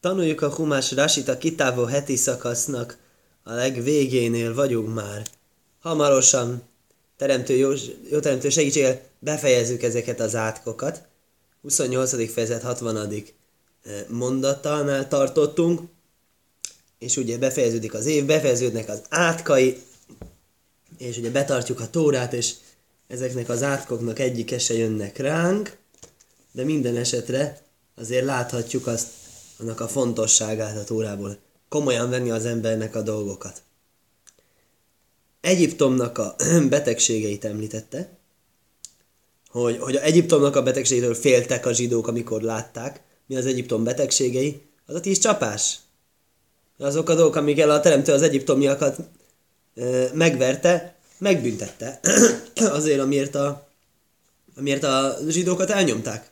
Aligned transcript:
Tanuljuk 0.00 0.42
a 0.42 0.54
Humás 0.54 0.92
Rasit 0.92 1.28
a 1.28 1.38
kitávó 1.38 1.84
heti 1.84 2.16
szakasznak 2.16 2.98
a 3.42 3.52
legvégénél 3.52 4.54
vagyunk 4.54 4.94
már. 4.94 5.26
Hamarosan, 5.80 6.62
teremtő, 7.16 7.56
jó, 7.56 7.70
jó 8.10 8.18
teremtő 8.18 8.48
segítséggel 8.48 9.00
befejezzük 9.18 9.82
ezeket 9.82 10.20
az 10.20 10.34
átkokat. 10.34 11.02
28. 11.62 12.32
fejezet 12.32 12.62
60. 12.62 12.96
Eh, 12.96 14.04
mondattalnál 14.08 15.08
tartottunk, 15.08 15.80
és 16.98 17.16
ugye 17.16 17.38
befejeződik 17.38 17.94
az 17.94 18.06
év, 18.06 18.24
befejeződnek 18.24 18.88
az 18.88 19.02
átkai, 19.08 19.82
és 20.98 21.16
ugye 21.16 21.30
betartjuk 21.30 21.80
a 21.80 21.90
tórát, 21.90 22.32
és 22.32 22.54
ezeknek 23.08 23.48
az 23.48 23.62
átkoknak 23.62 24.18
egyike 24.18 24.58
se 24.58 24.74
jönnek 24.74 25.16
ránk, 25.18 25.76
de 26.52 26.64
minden 26.64 26.96
esetre 26.96 27.60
azért 27.96 28.24
láthatjuk 28.24 28.86
azt, 28.86 29.06
annak 29.60 29.80
a 29.80 29.88
fontosságát 29.88 30.76
a 30.76 30.84
tórából. 30.84 31.38
Komolyan 31.68 32.10
venni 32.10 32.30
az 32.30 32.46
embernek 32.46 32.94
a 32.94 33.02
dolgokat. 33.02 33.62
Egyiptomnak 35.40 36.18
a 36.18 36.36
betegségeit 36.68 37.44
említette, 37.44 38.18
hogy, 39.48 39.78
hogy 39.78 39.96
a 39.96 40.02
Egyiptomnak 40.02 40.56
a 40.56 40.62
betegségétől 40.62 41.14
féltek 41.14 41.66
a 41.66 41.72
zsidók, 41.72 42.06
amikor 42.08 42.42
látták, 42.42 43.02
mi 43.26 43.36
az 43.36 43.46
Egyiptom 43.46 43.84
betegségei, 43.84 44.62
az 44.86 44.94
a 44.94 45.00
tíz 45.00 45.18
csapás. 45.18 45.78
Azok 46.78 47.08
a 47.08 47.14
dolgok, 47.14 47.36
amikkel 47.36 47.70
a 47.70 47.80
teremtő 47.80 48.12
az 48.12 48.22
egyiptomiakat 48.22 48.98
megverte, 50.12 50.94
megbüntette 51.18 52.00
azért, 52.78 53.00
amiért 53.00 53.34
a, 53.34 53.68
amiért 54.56 54.82
a 54.82 55.16
zsidókat 55.28 55.70
elnyomták. 55.70 56.30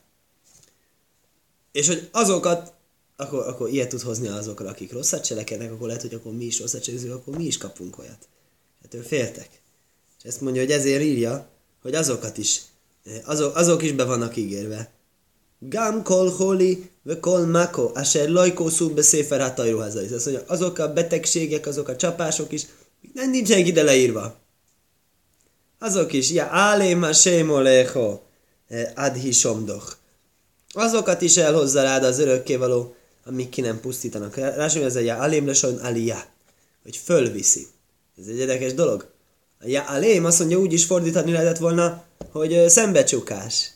És 1.71 1.87
hogy 1.87 2.09
azokat, 2.11 2.73
akkor, 3.19 3.47
akkor 3.47 3.69
ilyet 3.69 3.89
tud 3.89 4.01
hozni 4.01 4.27
azokra, 4.27 4.69
akik 4.69 4.91
rosszat 4.91 5.23
cselekednek, 5.23 5.71
akkor 5.71 5.87
lehet, 5.87 6.01
hogy 6.01 6.13
akkor 6.13 6.33
mi 6.33 6.45
is 6.45 6.59
rosszat 6.59 6.83
cselekedünk, 6.83 7.15
akkor 7.15 7.37
mi 7.37 7.43
is 7.43 7.57
kapunk 7.57 7.97
olyat. 7.97 8.27
Ettől 8.83 9.03
féltek. 9.03 9.49
És 10.17 10.23
ezt 10.23 10.41
mondja, 10.41 10.61
hogy 10.61 10.71
ezért 10.71 11.01
írja, 11.01 11.49
hogy 11.81 11.95
azokat 11.95 12.37
is, 12.37 12.61
azok, 13.25 13.55
azok 13.55 13.83
is 13.83 13.91
be 13.91 14.03
vannak 14.03 14.35
ígérve. 14.35 14.91
Gam 15.59 16.03
kol 16.03 16.29
holi, 16.29 16.89
ve 17.03 17.19
kol 17.19 17.45
mako, 17.45 17.91
asher 17.93 18.29
lajkó 18.29 18.69
szú 18.69 18.93
be 18.93 19.01
széfer 19.01 19.41
Azt 19.41 20.25
mondja, 20.25 20.43
azok 20.47 20.79
a 20.79 20.93
betegségek, 20.93 21.67
azok 21.67 21.87
a 21.87 21.95
csapások 21.95 22.51
is, 22.51 22.65
nem 23.13 23.29
nincsenek 23.29 23.67
ide 23.67 23.83
leírva. 23.83 24.35
Azok 25.79 26.13
is, 26.13 26.31
ja, 26.31 26.47
álém 26.51 27.03
a 27.03 27.13
sémolého, 27.13 28.21
adhi 28.95 29.31
somdoch. 29.31 29.97
Azokat 30.69 31.21
is 31.21 31.37
elhozza 31.37 31.81
rád 31.81 32.03
az 32.03 32.19
örökkévaló, 32.19 32.95
amik 33.29 33.49
ki 33.49 33.61
nem 33.61 33.79
pusztítanak. 33.79 34.35
Rásom, 34.35 34.83
ez 34.83 34.95
egy 34.95 35.07
além 35.07 35.47
leson 35.47 35.77
aliyá, 35.77 36.27
hogy 36.83 36.97
fölviszi. 36.97 37.67
Ez 38.17 38.27
egy 38.27 38.37
érdekes 38.37 38.73
dolog. 38.73 39.11
A 39.59 39.67
ja, 39.67 39.83
além 39.83 40.25
azt 40.25 40.39
mondja, 40.39 40.59
úgy 40.59 40.73
is 40.73 40.85
fordítani 40.85 41.31
lehetett 41.31 41.57
volna, 41.57 42.03
hogy 42.31 42.69
szembecsukás. 42.69 43.71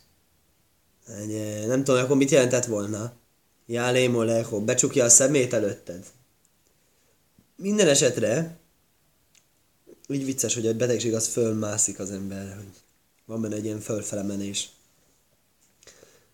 Nem 1.68 1.84
tudom, 1.84 2.04
akkor 2.04 2.18
mit 2.18 2.32
jelentett 2.32 2.66
volna. 2.66 3.14
Ja, 3.66 3.86
além 3.86 4.16
oleho, 4.16 4.62
becsukja 4.62 5.04
a 5.04 5.10
szemét 5.10 5.54
előtted. 5.54 6.06
Minden 7.56 7.88
esetre, 7.88 8.58
úgy 10.08 10.26
vicces, 10.26 10.54
hogy 10.54 10.68
a 10.68 10.74
betegség 10.74 11.14
az 11.14 11.28
fölmászik 11.28 12.00
az 12.00 12.12
emberre, 12.12 12.56
hogy 12.56 12.72
van 13.26 13.42
benne 13.42 13.56
egy 13.56 13.66
ilyen 13.66 13.80
fölfelemenés. 13.80 14.70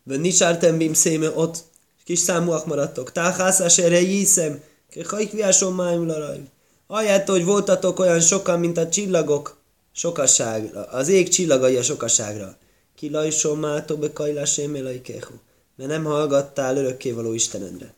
Nisártem 0.04 0.78
bim 0.78 0.94
széme 0.94 1.30
ott, 1.36 1.64
kis 2.10 2.20
számúak 2.20 2.66
maradtok. 2.66 3.12
Táhászás 3.12 3.78
erre 3.78 4.02
jíszem, 4.02 4.64
kehajk 4.90 5.32
viásom 5.32 5.76
májmularaj. 5.76 6.40
Ahelyett, 6.88 7.28
hogy 7.28 7.46
voltatok 7.46 8.00
olyan 8.00 8.20
sokan, 8.20 8.60
mint 8.60 8.78
a 8.78 8.90
csillagok 8.90 9.58
sokaságra, 9.92 10.84
az 10.84 11.08
ég 11.08 11.30
csillagai 11.30 11.78
a 11.78 11.84
sokaságra. 11.84 12.58
Ki 12.96 13.10
lajsom 13.10 13.60
mátó 13.60 13.98
be 13.98 14.14
kajlásém 14.14 15.02
kehu. 15.02 15.34
Mert 15.76 15.90
nem 15.90 16.04
hallgattál 16.04 16.78
örökkévaló 16.78 17.34
Istenedre. 17.34 17.94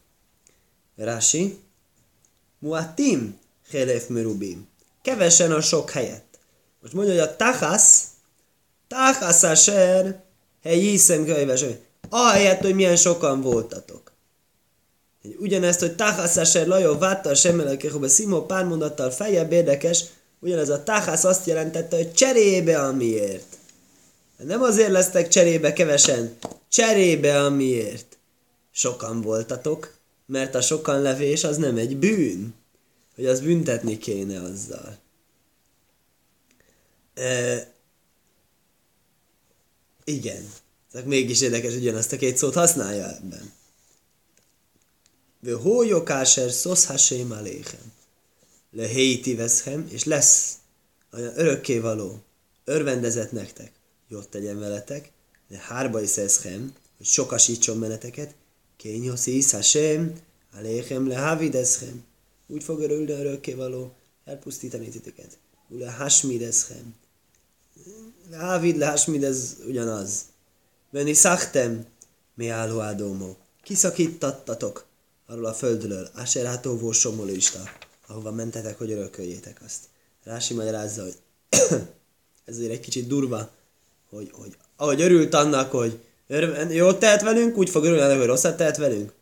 Rási. 0.96 1.60
Muatim, 2.60 3.40
helef 3.70 4.08
merubim. 4.08 4.68
Kevesen 5.02 5.52
a 5.52 5.62
sok 5.62 5.90
helyett. 5.90 6.40
Most 6.82 6.94
mondja, 6.94 7.14
hogy 7.14 7.24
a 7.24 7.36
tachasz, 7.36 8.04
tachasz 8.88 9.44
a 9.44 9.56
ser, 9.56 10.24
hely 10.64 10.80
hiszem 10.80 11.26
ahelyett, 12.14 12.62
hogy 12.62 12.76
milyen 12.76 12.98
voltatok. 13.42 14.12
Ugyanezt, 15.38 15.80
hogy 15.80 15.96
Tachasz 15.96 16.54
Lajó 16.66 16.98
Vátta 16.98 17.36
Semelekehóbe 17.36 18.08
Szimó 18.08 18.46
pár 18.46 18.66
mondattal 18.66 19.12
feljebb 19.12 19.52
érdekes, 19.52 20.04
ugyanez 20.40 20.70
a 20.70 20.84
Tachasz 20.84 21.24
azt 21.24 21.46
jelentette, 21.46 21.96
hogy 21.96 22.14
cserébe 22.14 22.80
amiért. 22.80 23.58
Nem 24.38 24.62
azért 24.62 24.92
lesztek 24.92 25.28
cserébe 25.28 25.74
kevesen, 25.74 26.38
cserébe 26.70 27.44
amiért. 27.44 28.18
Sokan 28.72 29.22
voltatok, 29.22 29.94
mert 30.26 30.56
a 30.56 30.62
sokan 30.62 31.02
levés 31.02 31.44
az 31.44 31.58
nem 31.58 31.78
egy 31.78 31.98
bűn, 31.98 32.54
hogy 33.16 33.26
az 33.26 33.40
büntetni 33.40 33.98
kéne 33.98 34.42
azzal. 34.42 34.98
E, 37.14 37.68
igen. 40.04 40.50
Tehát 40.92 41.08
mégis 41.08 41.42
érdekes, 41.42 41.74
hogy 41.74 41.82
ugyanazt 41.82 42.12
a 42.12 42.18
két 42.18 42.38
szót 42.38 42.54
használja 42.54 43.16
ebben. 43.16 43.52
Ve 45.40 45.54
hójokáser 45.54 46.52
szosz 46.52 46.86
hasém 46.86 47.32
aléhem. 47.32 47.92
Le 48.72 48.88
héti 48.88 49.36
veszhem, 49.36 49.88
és 49.90 50.04
lesz 50.04 50.56
olyan 51.14 51.40
örökkévaló, 51.40 52.20
örvendezett 52.64 53.32
nektek, 53.32 53.72
jót 54.08 54.30
tegyen 54.30 54.60
veletek, 54.60 55.12
de 55.48 55.58
hárba 55.58 56.02
is 56.02 56.18
eszhem, 56.18 56.74
hogy 56.98 57.06
sokasítson 57.06 57.78
meneteket, 57.78 58.36
kényosz 58.78 59.26
is 59.26 59.52
hasém, 59.52 60.14
aléhem 60.54 61.08
le 61.08 61.18
havideszhem. 61.18 62.04
Úgy 62.48 62.64
fog 62.64 62.80
örülni 62.80 63.12
örökkévaló, 63.12 63.94
elpusztítani 64.26 64.90
titeket. 64.90 65.38
Le 65.68 65.92
hasmideszhem. 65.92 66.96
Le 68.30 68.38
havid, 68.38 68.78
le 68.78 68.90
hasmid, 68.90 69.36
ugyanaz. 69.68 70.31
Veni 70.92 71.14
szachtem, 71.14 71.86
mi 72.34 72.48
álló 72.48 72.80
ádomó. 72.80 73.38
Kiszakítattatok 73.64 74.86
arról 75.28 75.46
a 75.46 75.54
földről, 75.54 76.10
Aserátó 76.16 76.92
somolista, 76.92 77.60
ahova 78.08 78.32
mentetek, 78.32 78.78
hogy 78.78 78.92
örököljétek 78.92 79.62
azt. 79.66 79.80
Rási 80.24 80.54
magyarázza, 80.54 81.02
hogy 81.02 81.16
ez 82.46 82.56
azért 82.56 82.72
egy 82.72 82.80
kicsit 82.80 83.08
durva, 83.08 83.50
hogy, 84.10 84.30
hogy 84.34 84.58
ahogy 84.76 85.02
örült 85.02 85.34
annak, 85.34 85.72
hogy 85.72 86.00
ör, 86.28 86.72
jót 86.72 87.00
tehet 87.00 87.22
velünk, 87.22 87.58
úgy 87.58 87.70
fog 87.70 87.84
örülni 87.84 88.18
hogy 88.18 88.26
rosszat 88.26 88.58
tehet 88.58 88.78
velünk. 88.78 89.14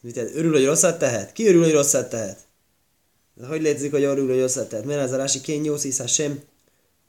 Mit? 0.00 0.16
Örül, 0.16 0.52
hogy 0.52 0.64
rosszat 0.64 0.98
tehet? 0.98 1.32
Ki 1.32 1.48
örül, 1.48 1.62
hogy 1.62 1.72
rosszat 1.72 2.10
tehet? 2.10 2.38
De 3.34 3.46
hogy 3.46 3.62
létezik, 3.62 3.90
hogy 3.90 4.02
örül, 4.02 4.28
hogy 4.28 4.40
rosszat 4.40 4.68
tehet? 4.68 4.84
Mert 4.84 5.00
ez 5.00 5.12
a 5.12 5.16
Rási 5.16 5.40
kényósziszá 5.40 6.06
sem 6.06 6.42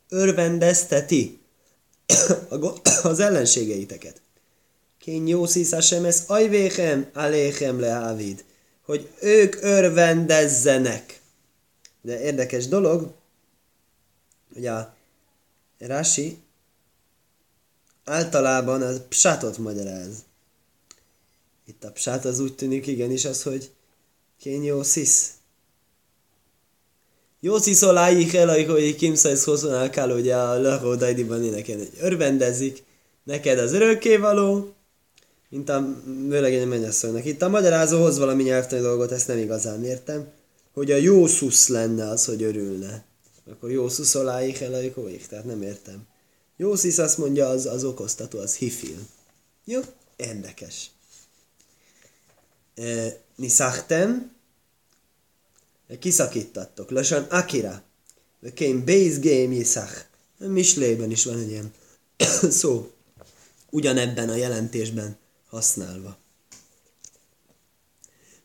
örvendezteti 0.10 1.41
az 3.04 3.20
ellenségeiteket. 3.20 4.22
Kén 5.00 5.28
Jószis 5.28 5.70
Hashem 5.70 6.06
ez 6.06 6.24
ajvéhem, 6.28 7.10
aléhem 7.14 7.80
lehávid. 7.80 8.44
Hogy 8.86 9.10
ők 9.22 9.56
örvendezzenek. 9.62 11.22
De 12.02 12.22
érdekes 12.22 12.68
dolog, 12.68 13.14
hogy 14.54 14.66
a 14.66 14.96
Rási 15.78 16.38
általában 18.04 18.82
az 18.82 19.02
psátot 19.10 19.58
magyaráz. 19.58 20.16
Itt 21.66 21.84
a 21.84 21.92
psát 21.92 22.26
az 22.26 22.40
úgy 22.40 22.56
tűnik 22.56 22.88
igenis 22.88 23.26
az, 23.26 23.44
hogy 23.44 23.72
kén 24.40 24.64
Jószis. 24.64 25.28
Jószis 27.44 27.82
oláig 27.82 28.36
el, 28.36 28.66
hogy 28.66 28.96
kimszajsz 28.96 29.44
hozzá 29.44 29.90
kell, 29.90 30.10
ugye 30.10 30.36
a 30.36 30.62
lahó 30.62 30.96
dajdiban 30.96 31.44
énekelni, 31.44 31.82
hogy 31.82 31.98
örvendezik 32.02 32.84
neked 33.24 33.60
az 33.60 33.74
örökkévaló, 33.74 34.74
mint 35.50 35.70
a 35.70 35.96
vőlegény 36.28 36.68
mennyasszonynak. 36.68 37.26
Itt 37.26 37.42
a 37.42 37.50
magyarázóhoz 37.50 38.18
valami 38.18 38.44
nyelvtani 38.44 38.82
dolgot, 38.82 39.12
ezt 39.12 39.28
nem 39.28 39.38
igazán 39.38 39.84
értem, 39.84 40.28
hogy 40.74 40.92
a 40.92 40.96
Jószusz 40.96 41.68
lenne 41.68 42.10
az, 42.10 42.26
hogy 42.26 42.44
örülne. 42.44 43.04
Akkor 43.52 43.72
Jószusz 43.72 44.16
oláig 44.16 44.58
helajkóik, 44.58 45.28
tehát 45.28 45.46
nem 45.46 45.62
értem. 45.62 46.08
Jószusz 46.58 46.98
azt 46.98 47.18
mondja, 47.18 47.48
az, 47.48 47.66
az 47.66 47.84
okoztató, 47.84 48.40
az 48.40 48.56
hifil. 48.56 49.00
Jó? 49.66 49.80
Érdekes. 50.16 50.92
E, 52.76 53.18
kiszakítattok. 56.00 56.92
Lassan 56.92 57.24
Akira. 57.24 57.84
Kém 58.54 58.86
base 58.86 59.20
game 59.20 59.54
yiszach. 59.54 60.06
Mislében 60.38 61.12
is 61.12 61.26
van 61.26 61.40
egy 61.40 61.50
ilyen 61.50 61.74
szó. 62.60 62.92
Ugyanebben 63.70 64.30
a 64.30 64.36
jelentésben 64.36 65.18
használva. 65.50 66.18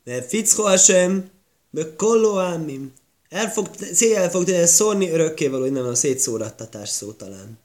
Mert 0.05 0.29
fickó 0.29 0.63
Hashem, 0.63 1.31
meg 1.71 1.97
kolló 1.97 2.39
ámim. 2.39 2.93
El 3.29 3.53
fog, 3.53 3.71
széjjel 3.93 4.31
fog 4.31 4.45
tényleg 4.45 4.67
szórni 4.67 5.11
örökkévaló, 5.11 5.67
nem 5.67 5.87
a 5.87 5.95
szétszórattatás 5.95 6.89
szó 6.89 7.13
talán. 7.13 7.59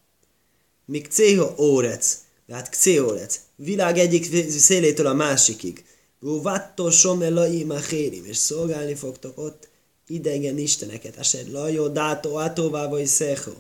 Míg 0.86 1.08
cého 1.08 1.56
órec, 1.58 2.18
hát 2.50 2.74
céórec, 2.74 3.40
világ 3.56 3.98
egyik 3.98 4.50
szélétől 4.50 5.06
a 5.08 5.14
másikig. 5.14 5.86
Vattó 6.20 6.90
somelai 6.90 7.64
machérim, 7.64 8.26
és 8.26 8.38
szolgálni 8.38 8.96
fogtok 8.96 9.38
ott 9.38 9.70
idegen 10.14 10.58
isteneket. 10.58 11.18
Ased 11.18 11.52
lajó, 11.52 11.88
dátó, 11.88 12.70
vagy 12.70 13.06
szechó. 13.06 13.52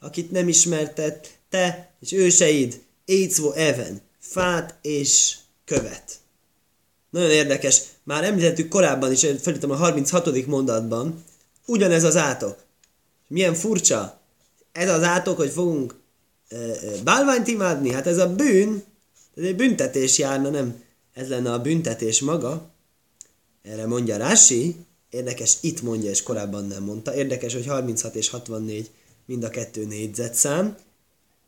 Akit 0.00 0.30
nem 0.30 0.48
ismertet, 0.48 1.38
te 1.48 1.94
és 2.00 2.12
őseid, 2.12 2.82
écvó 3.04 3.52
even, 3.52 4.00
fát 4.18 4.78
és 4.82 5.36
követ. 5.64 6.18
Nagyon 7.10 7.30
érdekes. 7.30 7.82
Már 8.02 8.24
említettük 8.24 8.68
korábban 8.68 9.12
is, 9.12 9.26
felítom 9.40 9.70
a 9.70 9.76
36. 9.76 10.46
mondatban, 10.46 11.24
ugyanez 11.66 12.04
az 12.04 12.16
átok. 12.16 12.56
Milyen 13.28 13.54
furcsa. 13.54 14.20
Ez 14.72 14.88
az 14.88 15.02
átok, 15.02 15.36
hogy 15.36 15.50
fogunk 15.50 15.94
e, 16.48 16.56
e, 16.56 16.76
bálványt 17.04 17.48
imádni, 17.48 17.92
hát 17.92 18.06
ez 18.06 18.18
a 18.18 18.34
bűn, 18.34 18.84
ez 19.36 19.44
egy 19.44 19.56
büntetés 19.56 20.18
járna, 20.18 20.50
nem 20.50 20.82
ez 21.12 21.28
lenne 21.28 21.52
a 21.52 21.60
büntetés 21.60 22.20
maga. 22.20 22.70
Erre 23.62 23.86
mondja 23.86 24.16
Rási, 24.16 24.76
érdekes, 25.14 25.56
itt 25.60 25.82
mondja, 25.82 26.10
és 26.10 26.22
korábban 26.22 26.66
nem 26.66 26.82
mondta. 26.82 27.14
Érdekes, 27.14 27.52
hogy 27.52 27.66
36 27.66 28.14
és 28.14 28.28
64 28.28 28.90
mind 29.26 29.44
a 29.44 29.48
kettő 29.48 29.86
négyzetszám. 29.86 30.76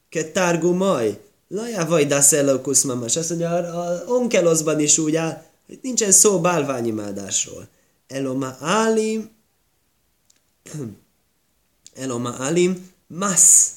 Ketárgó 0.08 0.72
maj, 0.72 1.20
lajá 1.48 1.84
vagy 1.84 2.06
daszellokusz 2.06 2.82
mamas. 2.82 3.16
Azt 3.16 3.28
mondja, 3.28 3.50
a 3.50 4.04
onkeloszban 4.06 4.80
is 4.80 4.98
úgy 4.98 5.16
áll, 5.16 5.44
hogy 5.66 5.78
nincsen 5.82 6.12
szó 6.12 6.40
bálványimádásról. 6.40 7.68
Eloma 8.06 8.56
álim, 8.60 9.30
eloma 11.94 12.34
álim, 12.38 12.90
masz, 13.06 13.70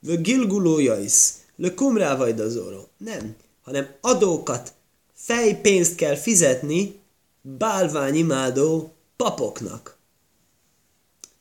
vö 0.00 0.16
gilgulójais, 0.16 1.32
le 1.56 1.74
kumrá 1.74 2.16
vajdazóró. 2.16 2.88
Nem, 2.96 3.36
hanem 3.62 3.88
adókat, 4.00 4.72
fejpénzt 5.14 5.94
kell 5.94 6.16
fizetni 6.16 7.00
bálványimádó 7.42 8.91
papoknak. 9.16 9.96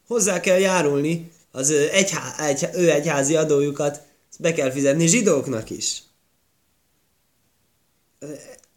Hozzá 0.07 0.39
kell 0.39 0.59
járulni 0.59 1.31
az 1.51 1.71
egyhá, 1.71 2.47
egy, 2.47 2.69
ő 2.73 2.91
egyházi 2.91 3.35
adójukat, 3.35 4.01
be 4.39 4.53
kell 4.53 4.71
fizetni 4.71 5.07
zsidóknak 5.07 5.69
is. 5.69 6.03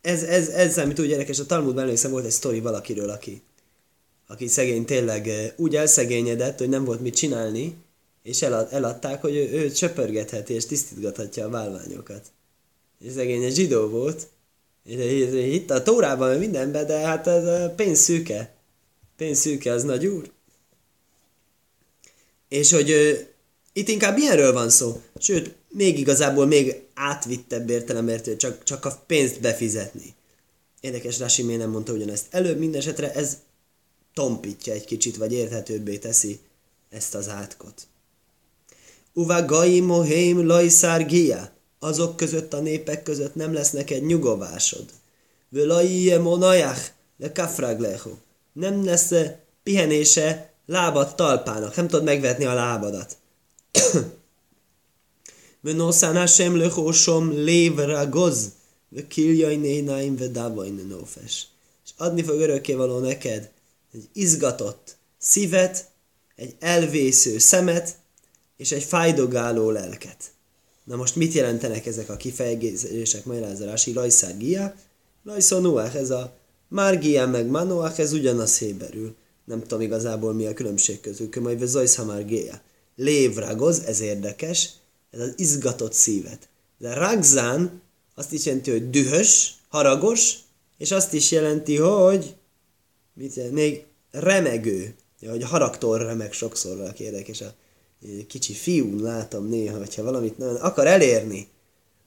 Ez, 0.01 0.23
ez, 0.23 0.49
ez 0.49 0.73
számít 0.73 1.01
úgy 1.01 1.09
gyerekes, 1.09 1.39
a 1.39 1.47
Talmudban 1.47 1.83
emlékszem, 1.83 2.11
volt 2.11 2.25
egy 2.25 2.31
sztori 2.31 2.61
valakiről, 2.61 3.11
aki, 3.11 3.43
aki 4.27 4.47
szegény 4.47 4.85
tényleg 4.85 5.53
úgy 5.57 5.77
elszegényedett, 5.77 6.59
hogy 6.59 6.69
nem 6.69 6.85
volt 6.85 7.01
mit 7.01 7.15
csinálni, 7.15 7.77
és 8.23 8.43
elad, 8.43 8.69
eladták, 8.71 9.21
hogy 9.21 9.37
ő, 9.37 9.51
ő 9.53 9.71
csöpörgetheti 9.71 10.55
és 10.55 10.67
tisztítgathatja 10.67 11.47
a 11.47 11.51
válványokat. 11.51 12.27
És 13.01 13.13
szegény 13.13 13.43
egy 13.43 13.55
zsidó 13.55 13.89
volt, 13.89 14.27
itt 15.33 15.71
a 15.71 15.83
tórában 15.83 16.39
mindenben, 16.39 16.87
de 16.87 16.99
hát 16.99 17.27
ez 17.27 17.71
pénz 17.77 17.99
szűke. 17.99 18.54
Pénz 19.17 19.39
szűke, 19.39 19.73
az 19.73 19.83
nagy 19.83 20.07
úr. 20.07 20.31
És 22.49 22.73
hogy 22.73 22.91
ö, 22.91 23.13
itt 23.73 23.89
inkább 23.89 24.19
ilyenről 24.19 24.53
van 24.53 24.71
szó. 24.71 25.01
Sőt, 25.19 25.55
még 25.69 25.99
igazából 25.99 26.47
még 26.47 26.83
átvittebb 26.95 27.71
értelemért, 27.71 28.37
csak, 28.37 28.63
csak 28.63 28.85
a 28.85 29.03
pénzt 29.07 29.41
befizetni. 29.41 30.15
Érdekes, 30.81 31.19
Rasi 31.19 31.43
miért 31.43 31.61
nem 31.61 31.71
mondta 31.71 31.93
ugyanezt. 31.93 32.27
Előbb 32.31 32.59
minden 32.59 32.81
esetre 32.81 33.13
ez 33.13 33.39
tompítja 34.15 34.73
egy 34.73 34.85
kicsit, 34.85 35.17
vagy 35.17 35.33
érthetőbbé 35.33 35.99
teszi 35.99 36.39
ezt 36.91 37.15
az 37.15 37.29
átkot. 37.29 37.87
Uva 39.13 39.45
gai 39.45 39.81
moheim 39.81 40.47
lajszár. 40.47 41.07
Azok 41.79 42.17
között 42.17 42.53
a 42.53 42.61
népek 42.61 43.03
között 43.03 43.35
nem 43.35 43.53
lesz 43.53 43.71
neked 43.71 44.07
nyugovásod. 44.07 44.85
Völai 45.49 46.17
monajach 46.17 46.91
le 47.19 47.33
kafraglehu 47.33 48.11
nem 48.55 48.85
lesz 48.85 49.13
pihenése 49.63 50.53
lábad 50.67 51.15
talpának, 51.15 51.77
nem 51.77 51.89
tudod 51.89 52.05
megvetni 52.05 52.45
a 52.45 52.55
lábadat. 52.55 53.17
Venoszán 55.61 56.17
Hashem 56.17 56.57
lehósom 56.57 57.31
lévragoz, 57.33 58.53
kiljaj 59.09 59.57
nénáim 59.57 60.17
vedávajn 60.17 60.87
nófes. 60.89 61.47
És 61.85 61.91
adni 61.97 62.23
fog 62.23 62.41
örökkévaló 62.41 62.99
neked 62.99 63.51
egy 63.93 64.09
izgatott 64.13 64.97
szívet, 65.19 65.91
egy 66.37 66.55
elvésző 66.59 67.39
szemet, 67.39 67.97
és 68.57 68.73
egy 68.73 68.83
fájdogáló 68.83 69.71
lelket. 69.71 70.33
Na 70.85 70.97
most 70.97 71.17
mit 71.17 71.33
jelentenek 71.33 71.87
ezek 71.87 72.09
a 72.09 72.17
kifejezések, 72.17 73.25
magyarázás, 73.25 73.87
Lajszár 73.87 74.37
Gia? 74.37 74.75
Lajszó 75.25 75.79
ez 75.79 76.11
a 76.11 76.37
márgia 76.75 77.27
meg 77.27 77.47
manóák, 77.47 77.99
ez 77.99 78.13
ugyanaz 78.13 78.59
héberül. 78.59 79.15
Nem 79.45 79.61
tudom 79.61 79.81
igazából 79.81 80.33
mi 80.33 80.47
a 80.47 80.55
különbség 80.55 81.01
közük, 81.01 81.35
majd 81.35 81.67
zajszhamárgéja. 81.67 82.61
Lévragoz, 82.97 83.81
ez 83.81 84.01
érdekes, 84.01 84.71
ez 85.11 85.21
az 85.21 85.33
izgatott 85.37 85.93
szívet. 85.93 86.49
De 86.79 86.95
ragzán 86.95 87.83
azt 88.15 88.33
is 88.33 88.47
jelenti, 88.47 88.71
hogy 88.71 88.91
dühös, 88.91 89.55
haragos, 89.69 90.39
és 90.79 90.91
azt 90.91 91.13
is 91.13 91.31
jelenti, 91.31 91.77
hogy 91.77 92.35
mit 93.13 93.35
jelent, 93.35 93.55
még 93.55 93.85
remegő, 94.11 94.95
hogy 95.29 95.45
haragtól 95.45 95.99
remeg 95.99 96.33
sokszor 96.33 96.81
a 96.81 96.93
érdekes. 96.99 97.41
A 97.41 97.55
kicsi 98.27 98.53
fiú 98.53 99.01
látom 99.01 99.49
néha, 99.49 99.79
hogyha 99.79 100.03
valamit 100.03 100.39
nagyon 100.39 100.57
akar 100.57 100.87
elérni, 100.87 101.49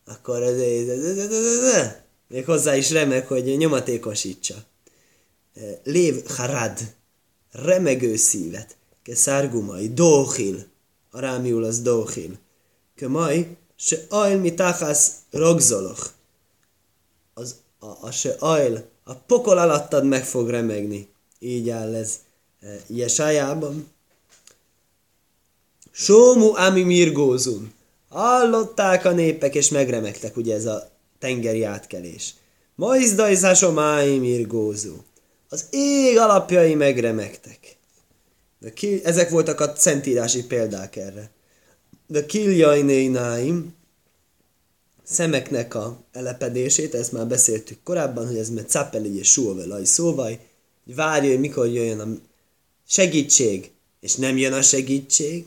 akkor 0.06 0.42
ez, 0.42 0.60
ez, 0.60 0.88
ez, 0.88 1.18
ez, 1.18 1.32
ez, 1.32 1.74
ez, 1.74 2.06
még 2.28 2.46
hozzá 2.46 2.76
is 2.76 2.92
remeg, 2.92 3.28
hogy 3.28 3.58
nyomatékosítsa. 3.58 4.56
Lév 5.84 6.26
harad, 6.28 6.80
remegő 7.52 8.16
szívet, 8.16 8.76
szárgumai, 9.06 9.94
dóhil, 9.94 10.66
arámiul 11.12 11.64
az 11.64 11.82
dóhil. 11.82 12.38
Kömaj, 12.96 13.58
se 13.76 13.98
ajl 14.10 14.40
mitáhász 14.40 15.12
rogzoloch. 15.32 16.10
Az, 17.34 17.56
a, 17.80 18.06
a 18.06 18.12
se 18.12 18.36
ajl, 18.40 18.86
a 19.04 19.14
pokol 19.14 19.58
alattad 19.58 20.06
meg 20.06 20.26
fog 20.26 20.50
remegni. 20.50 21.10
Így 21.40 21.70
áll 21.70 21.96
ez 21.96 22.20
e, 22.60 22.80
Jesájában. 22.88 23.92
Sómu 25.92 26.56
ami 26.56 26.84
mirgózun. 26.84 27.74
Hallották 28.10 29.06
a 29.06 29.12
népek, 29.12 29.56
és 29.56 29.70
megremegtek, 29.70 30.38
ugye 30.38 30.56
ez 30.56 30.66
a 30.66 30.97
tengeri 31.20 31.64
átkelés. 31.64 32.34
Majzdajzásom 32.76 33.74
máim 33.74 34.22
mirgózó. 34.22 34.96
Az 35.50 35.66
ég 35.70 36.18
alapjai 36.18 36.76
megremegtek. 36.76 37.76
De 38.60 38.74
ki, 38.74 39.02
ezek 39.04 39.30
voltak 39.30 39.60
a 39.60 39.74
szentírási 39.76 40.46
példák 40.46 40.96
erre 40.96 41.36
de 42.08 42.26
kiljajnénáim, 42.26 43.76
szemeknek 45.04 45.76
a 45.76 46.04
elepedését, 46.12 46.96
ezt 46.96 47.12
már 47.12 47.28
beszéltük 47.28 47.84
korábban, 47.84 48.28
hogy 48.28 48.38
ez 48.38 48.50
mert 48.50 48.70
capeli 48.70 49.18
és 49.18 49.32
suovelaj 49.32 49.84
szóvaj, 49.84 50.40
hogy 50.86 50.96
várja, 50.96 51.30
hogy 51.30 51.40
mikor 51.40 51.68
jöjjön 51.68 52.00
a 52.00 52.08
segítség, 52.88 53.72
és 54.00 54.16
nem 54.16 54.38
jön 54.38 54.54
a 54.54 54.62
segítség. 54.62 55.46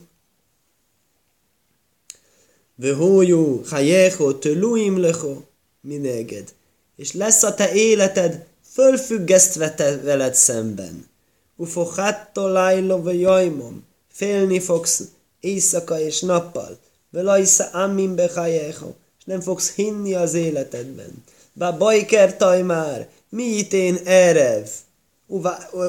Vehójú, 2.75 3.63
hajecho, 3.65 4.39
tőluim 4.39 4.99
lecho, 5.01 5.43
minéged. 5.81 6.53
És 6.97 7.13
lesz 7.13 7.43
a 7.43 7.55
te 7.55 7.73
életed 7.73 8.47
fölfüggesztve 8.73 9.75
te 9.75 9.97
veled 9.97 10.35
szemben. 10.35 11.09
Ufochattó 11.57 12.47
lájlo 12.47 13.11
jajmom. 13.11 13.85
Félni 14.13 14.61
fogsz 14.61 15.03
éjszaka 15.41 16.01
és 16.01 16.21
nappal. 16.21 16.79
Velajsza 17.11 17.65
amin 17.65 18.15
bechajecho, 18.15 18.93
és 19.19 19.25
nem 19.25 19.41
fogsz 19.41 19.75
hinni 19.75 20.15
az 20.15 20.35
életedben. 20.35 21.25
Bá 21.53 21.71
bajker 21.71 22.37
tajmár, 22.37 23.09
mi 23.29 23.43
itén 23.43 23.99
erev? 24.05 24.67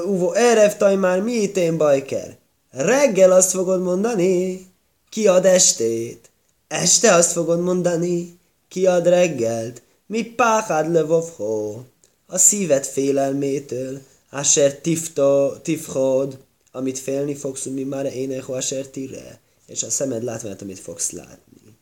Uvo 0.06 0.32
erev 0.32 0.72
tajmár, 0.72 1.22
mi 1.22 1.34
itén 1.34 1.78
bajker? 1.78 2.38
Reggel 2.72 3.32
azt 3.32 3.52
fogod 3.52 3.82
mondani, 3.82 4.66
ki 5.10 5.28
ad 5.28 5.46
estét. 5.46 6.30
Este 6.68 7.14
azt 7.14 7.32
fogod 7.32 7.62
mondani, 7.62 8.40
ki 8.72 8.86
ad 8.86 9.08
reggelt. 9.08 9.82
Mi 10.06 10.24
páhád 10.24 10.92
levovho, 10.92 11.82
a 12.26 12.38
szíved 12.38 12.86
félelmétől, 12.86 14.02
Asher 14.30 14.76
tifto, 14.76 15.56
tifhod, 15.62 16.38
amit 16.72 17.00
félni 17.00 17.36
fogsz, 17.36 17.66
mi 17.66 17.84
már 17.84 18.06
ének 18.06 18.50
Asher 18.50 18.88
tire 18.88 19.40
és 19.66 19.84
a 19.84 19.90
szemed 19.90 20.24
látványát, 20.24 20.62
amit 20.62 20.80
fogsz 20.80 21.12
látni. 21.12 21.78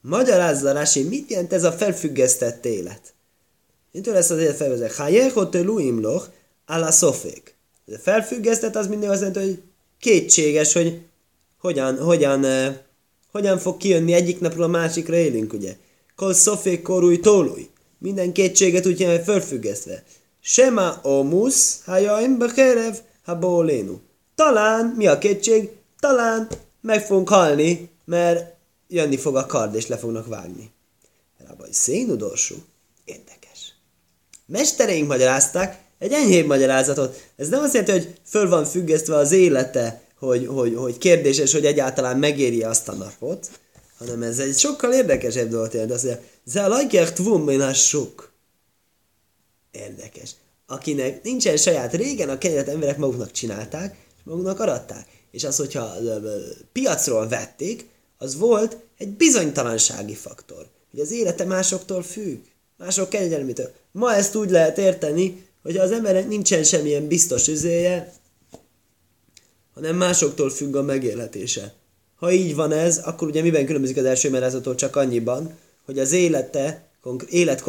Magyarázza 0.00 0.72
Rási, 0.72 1.02
mit 1.02 1.30
jelent 1.30 1.52
ez 1.52 1.64
a 1.64 1.72
felfüggesztett 1.72 2.64
élet? 2.64 3.14
Mitől 3.92 4.14
lesz 4.14 4.30
az 4.30 4.38
élet 4.38 4.56
felvezet? 4.56 4.94
Hájechot 4.94 5.54
luimloch, 5.54 6.28
ala 6.66 6.90
szofék. 6.90 7.54
Felfüggesztett 8.00 8.74
az 8.74 8.86
mindig 8.86 9.08
azt 9.08 9.20
jelenti, 9.20 9.40
hogy 9.40 9.62
kétséges, 10.00 10.72
hogy 10.72 11.02
hogyan, 11.58 11.98
hogyan, 11.98 12.44
uh, 12.44 12.76
hogyan 13.30 13.58
fog 13.58 13.76
kijönni 13.76 14.12
egyik 14.12 14.40
napról 14.40 14.64
a 14.64 14.68
másikra 14.68 15.16
élünk, 15.16 15.52
ugye? 15.52 15.76
Kol 16.16 16.34
szofék 16.34 16.82
korúj 16.82 17.20
tólúj. 17.20 17.68
Minden 17.98 18.32
kétséget 18.32 18.86
úgy 18.86 19.04
hogy 19.04 19.22
felfüggesztve. 19.24 20.04
Sema 20.40 21.00
omus, 21.02 21.84
hajaim 21.84 22.38
bekerev, 22.38 22.94
ha 23.24 23.38
bólénu. 23.38 23.98
Talán, 24.34 24.94
mi 24.96 25.06
a 25.06 25.18
kétség? 25.18 25.70
Talán 26.00 26.48
meg 26.80 27.04
fogunk 27.06 27.28
halni, 27.28 27.90
mert 28.04 28.54
jönni 28.88 29.16
fog 29.16 29.36
a 29.36 29.46
kard, 29.46 29.74
és 29.74 29.86
le 29.86 29.96
fognak 29.96 30.26
vágni. 30.26 30.70
Rabaj 31.48 31.68
szénudorsú. 31.72 32.54
Érdekes. 33.04 33.74
Mestereink 34.46 35.08
magyarázták 35.08 35.82
egy 35.98 36.12
enyhébb 36.12 36.46
magyarázatot. 36.46 37.30
Ez 37.36 37.48
nem 37.48 37.62
azt 37.62 37.74
jelenti, 37.74 37.92
hogy 37.92 38.18
föl 38.24 38.48
van 38.48 38.64
függesztve 38.64 39.16
az 39.16 39.32
élete, 39.32 40.02
hogy, 40.18 40.46
hogy, 40.46 40.74
hogy 40.74 40.98
kérdéses, 40.98 41.52
hogy 41.52 41.66
egyáltalán 41.66 42.18
megéri 42.18 42.62
azt 42.62 42.88
a 42.88 42.94
napot, 42.94 43.48
hanem 43.98 44.22
ez 44.22 44.38
egy 44.38 44.58
sokkal 44.58 44.92
érdekesebb 44.92 45.48
dolgot 45.48 45.72
jelent. 45.72 45.90
Azt 45.90 46.04
mondja, 46.04 46.22
ze 46.44 46.66
lajkert 46.66 47.14
tvum 47.14 47.72
sok. 47.72 48.32
Érdekes. 49.70 50.30
Akinek 50.66 51.22
nincsen 51.22 51.56
saját, 51.56 51.94
régen 51.94 52.28
a 52.28 52.38
kenyeret 52.38 52.68
emberek 52.68 52.96
maguknak 52.96 53.30
csinálták, 53.30 53.96
és 54.16 54.22
maguknak 54.24 54.60
aratták. 54.60 55.06
És 55.30 55.44
az, 55.44 55.56
hogyha 55.56 55.94
piacról 56.72 57.28
vették, 57.28 57.88
az 58.18 58.36
volt 58.36 58.76
egy 58.98 59.08
bizonytalansági 59.08 60.14
faktor. 60.14 60.66
Hogy 60.90 61.00
az 61.00 61.10
élete 61.10 61.44
másoktól 61.44 62.02
függ. 62.02 62.38
Mások 62.76 63.08
kegyelmitől. 63.08 63.72
Ma 63.92 64.14
ezt 64.14 64.34
úgy 64.34 64.50
lehet 64.50 64.78
érteni, 64.78 65.46
hogy 65.62 65.76
az 65.76 65.90
embernek 65.90 66.28
nincsen 66.28 66.64
semmilyen 66.64 67.06
biztos 67.06 67.48
üzéje, 67.48 68.12
hanem 69.78 69.96
másoktól 69.96 70.50
függ 70.50 70.74
a 70.74 70.82
megélhetése. 70.82 71.74
Ha 72.16 72.32
így 72.32 72.54
van 72.54 72.72
ez, 72.72 72.98
akkor 72.98 73.28
ugye 73.28 73.42
miben 73.42 73.66
különbözik 73.66 73.96
az 73.96 74.04
első 74.04 74.30
merázattól 74.30 74.74
csak 74.74 74.96
annyiban, 74.96 75.58
hogy 75.84 75.98
az 75.98 76.12
élete, 76.12 76.88
élet 77.28 77.62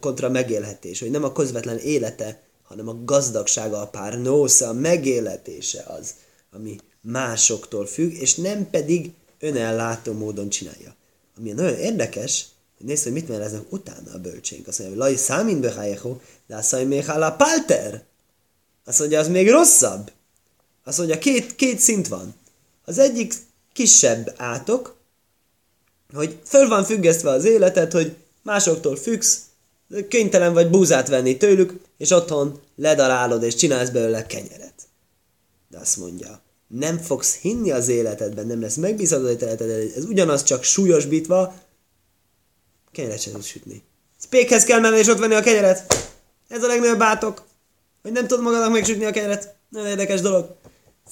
kontra, 0.00 0.28
megélhetés, 0.30 1.00
hogy 1.00 1.10
nem 1.10 1.24
a 1.24 1.32
közvetlen 1.32 1.78
élete, 1.78 2.42
hanem 2.62 2.88
a 2.88 3.04
gazdagsága, 3.04 3.80
a 3.80 3.86
pár 3.86 4.20
nósza, 4.20 4.68
a 4.68 4.72
megélhetése 4.72 5.84
az, 5.98 6.14
ami 6.52 6.76
másoktól 7.00 7.86
függ, 7.86 8.12
és 8.12 8.34
nem 8.34 8.70
pedig 8.70 9.10
önellátó 9.38 10.12
módon 10.12 10.48
csinálja. 10.48 10.94
Ami 11.38 11.52
nagyon 11.52 11.78
érdekes, 11.78 12.46
hogy 12.76 12.86
nézd, 12.86 13.02
hogy 13.02 13.12
mit 13.12 13.28
mereznek 13.28 13.72
utána 13.72 14.12
a 14.14 14.18
bölcsénk. 14.18 14.68
Azt 14.68 14.78
mondja, 14.78 14.96
hogy 14.96 15.06
laj 15.06 15.16
számin 15.16 15.60
behájeho, 15.60 16.16
de 16.46 16.54
mondja, 16.70 16.88
még 16.88 17.08
a 17.08 17.36
palter. 17.36 18.04
Azt 18.84 18.98
mondja, 18.98 19.20
az 19.20 19.28
még 19.28 19.50
rosszabb. 19.50 20.10
Azt 20.86 20.98
mondja, 20.98 21.18
két, 21.18 21.54
két 21.54 21.78
szint 21.78 22.08
van. 22.08 22.34
Az 22.84 22.98
egyik 22.98 23.34
kisebb 23.72 24.34
átok, 24.36 24.96
hogy 26.14 26.38
föl 26.44 26.68
van 26.68 26.84
függesztve 26.84 27.30
az 27.30 27.44
életet, 27.44 27.92
hogy 27.92 28.16
másoktól 28.42 28.96
függsz, 28.96 29.40
kénytelen 30.08 30.52
vagy 30.52 30.70
búzát 30.70 31.08
venni 31.08 31.36
tőlük, 31.36 31.80
és 31.98 32.10
otthon 32.10 32.60
ledarálod 32.76 33.42
és 33.42 33.54
csinálsz 33.54 33.88
belőle 33.88 34.26
kenyeret. 34.26 34.74
De 35.68 35.78
azt 35.78 35.96
mondja, 35.96 36.40
nem 36.66 36.98
fogsz 36.98 37.36
hinni 37.36 37.70
az 37.70 37.88
életedben, 37.88 38.46
nem 38.46 38.60
lesz 38.60 38.76
megbízható 38.76 39.24
az 39.24 39.42
életed, 39.42 39.70
ez 39.96 40.04
ugyanaz 40.04 40.42
csak 40.42 40.62
súlyosbítva, 40.62 41.54
kenyeret 42.92 43.20
sem 43.20 43.32
tudsz 43.32 43.46
sütni. 43.46 43.82
Spékhez 44.22 44.64
kell 44.64 44.80
menni 44.80 44.98
és 44.98 45.08
ott 45.08 45.18
venni 45.18 45.34
a 45.34 45.42
kenyeret. 45.42 45.94
Ez 46.48 46.62
a 46.62 46.66
legnagyobb 46.66 47.02
átok, 47.02 47.44
hogy 48.02 48.12
nem 48.12 48.26
tudod 48.26 48.44
magadnak 48.44 48.72
megsütni 48.72 49.04
a 49.04 49.10
kenyeret. 49.10 49.54
Nagyon 49.68 49.88
érdekes 49.88 50.20
dolog. 50.20 50.56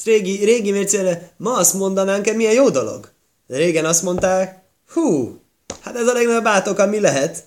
Régi, 0.04 0.44
régi 0.44 0.70
mércére 0.70 1.32
ma 1.36 1.56
azt 1.56 1.74
mondanánk, 1.74 2.34
milyen 2.34 2.52
jó 2.52 2.70
dolog. 2.70 3.12
De 3.46 3.56
régen 3.56 3.84
azt 3.84 4.02
mondták, 4.02 4.64
hú, 4.88 5.38
hát 5.80 5.96
ez 5.96 6.06
a 6.06 6.12
legnagyobb 6.12 6.46
átok, 6.46 6.78
ami 6.78 7.00
lehet. 7.00 7.44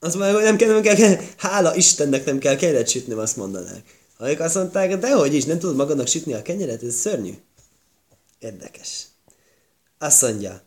Azt 0.00 0.14
mondják, 0.14 0.34
hogy 0.34 0.44
nem 0.44 0.56
kell, 0.56 0.68
nem 0.68 0.82
kell, 0.82 1.16
hála 1.36 1.74
Istennek 1.74 2.24
nem 2.24 2.38
kell 2.38 2.56
kenyeret 2.56 2.88
sütni, 2.88 3.12
azt 3.12 3.36
mondanák. 3.36 3.82
Ha 4.16 4.30
ők 4.30 4.40
azt 4.40 4.54
mondták, 4.54 4.96
de 4.96 5.12
hogy 5.12 5.34
is, 5.34 5.44
nem 5.44 5.58
tudod 5.58 5.76
magadnak 5.76 6.06
sütni 6.06 6.32
a 6.32 6.42
kenyeret, 6.42 6.82
ez 6.82 6.94
szörnyű. 6.94 7.32
Érdekes. 8.38 9.06
Azt 9.98 10.22
mondja, 10.22 10.62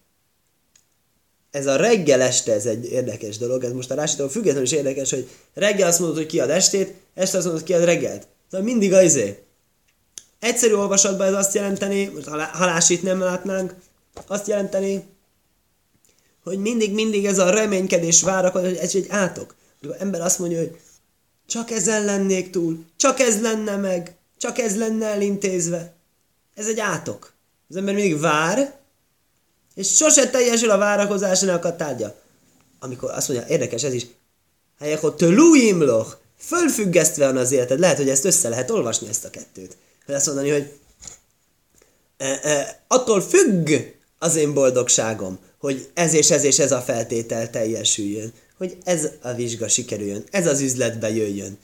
ez 1.52 1.68
a 1.68 1.76
reggel 1.76 2.22
este, 2.22 2.54
ez 2.54 2.66
egy 2.66 2.86
érdekes 2.86 3.38
dolog, 3.38 3.64
ez 3.64 3.72
most 3.72 3.92
a 3.92 3.96
rásítól 3.96 4.30
függetlenül 4.30 4.64
is 4.64 4.72
érdekes, 4.72 5.10
hogy 5.10 5.30
reggel 5.54 5.88
azt 5.88 6.00
mondod, 6.00 6.18
hogy 6.18 6.26
ki 6.26 6.40
ad 6.40 6.50
estét, 6.50 6.94
este 7.14 7.38
azt 7.38 7.46
mondod, 7.46 7.62
hogy 7.62 7.76
ki 7.76 7.82
ad 7.82 7.86
reggelt. 7.86 8.28
Tehát 8.50 8.66
mindig 8.66 8.94
az 8.94 9.04
izé. 9.04 9.44
Egyszerű 10.42 10.74
olvasatban 10.74 11.28
ez 11.28 11.34
azt 11.34 11.54
jelenteni, 11.54 12.06
most 12.06 12.28
halásit 12.52 13.04
nem 13.04 13.20
látnánk, 13.20 13.76
azt 14.28 14.48
jelenteni, 14.48 15.04
hogy 16.44 16.58
mindig-mindig 16.58 17.26
ez 17.26 17.40
a 17.40 17.50
reménykedés 17.50 18.22
várakozás, 18.22 18.78
ez 18.78 18.96
egy 18.96 19.06
átok. 19.10 19.56
Az 19.82 19.96
ember 20.00 20.22
azt 20.22 20.40
mondja, 20.40 20.58
hogy 20.58 20.80
csak 21.48 21.72
ezen 21.72 22.06
lennék 22.06 22.50
túl, 22.50 22.86
csak 22.98 23.20
ez 23.20 23.42
lenne 23.42 23.76
meg, 23.76 24.16
csak 24.38 24.60
ez 24.60 24.78
lenne 24.78 25.06
elintézve. 25.06 25.94
Ez 26.56 26.68
egy 26.68 26.80
átok. 26.80 27.34
Az 27.70 27.76
ember 27.76 27.94
mindig 27.94 28.20
vár, 28.20 28.76
és 29.76 29.96
sose 29.96 30.30
teljesül 30.30 30.70
a 30.70 30.78
várakozásnak 30.78 31.66
a 31.66 31.76
tárgya. 31.76 32.16
Amikor 32.80 33.12
azt 33.12 33.30
mondja, 33.30 33.48
érdekes 33.48 33.84
ez 33.84 33.94
is, 33.94 34.06
helyek 34.80 35.00
hogy 35.00 35.16
tölúimloch, 35.16 36.16
fölfüggesztve 36.38 37.26
van 37.26 37.38
az 37.38 37.52
életed. 37.52 37.80
Lehet, 37.80 37.98
hogy 37.98 38.10
ezt 38.10 38.26
össze 38.26 38.50
lehet 38.50 38.70
olvasni, 38.70 39.08
ezt 39.08 39.26
a 39.26 39.30
kettőt. 39.30 39.78
Azt 40.16 40.26
mondani, 40.26 40.50
hogy 40.50 40.72
e, 42.18 42.40
e, 42.44 42.84
attól 42.88 43.22
függ 43.22 43.70
az 44.20 44.36
én 44.36 44.54
boldogságom, 44.54 45.40
hogy 45.58 45.90
ez 45.94 46.14
és 46.14 46.32
ez 46.32 46.44
és 46.44 46.60
ez 46.60 46.72
a 46.72 46.82
feltétel 46.82 47.50
teljesüljön 47.50 48.34
hogy 48.62 48.78
ez 48.84 49.10
a 49.22 49.34
vizsga 49.34 49.68
sikerüljön, 49.68 50.24
ez 50.32 50.48
az 50.48 50.62
üzletbe 50.62 51.10
jöjjön, 51.10 51.58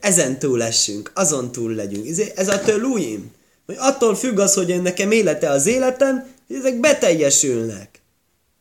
ezen 0.00 0.38
túl 0.38 0.58
lessünk, 0.58 1.12
azon 1.14 1.52
túl 1.52 1.74
legyünk. 1.74 2.18
Ez 2.34 2.48
a 2.48 2.60
tőlújim, 2.60 3.32
hogy 3.66 3.76
attól 3.78 4.14
függ 4.14 4.38
az, 4.38 4.54
hogy 4.54 4.82
nekem 4.82 5.10
élete 5.10 5.50
az 5.50 5.66
életem, 5.66 6.26
hogy 6.46 6.56
ezek 6.56 6.80
beteljesülnek. 6.80 8.00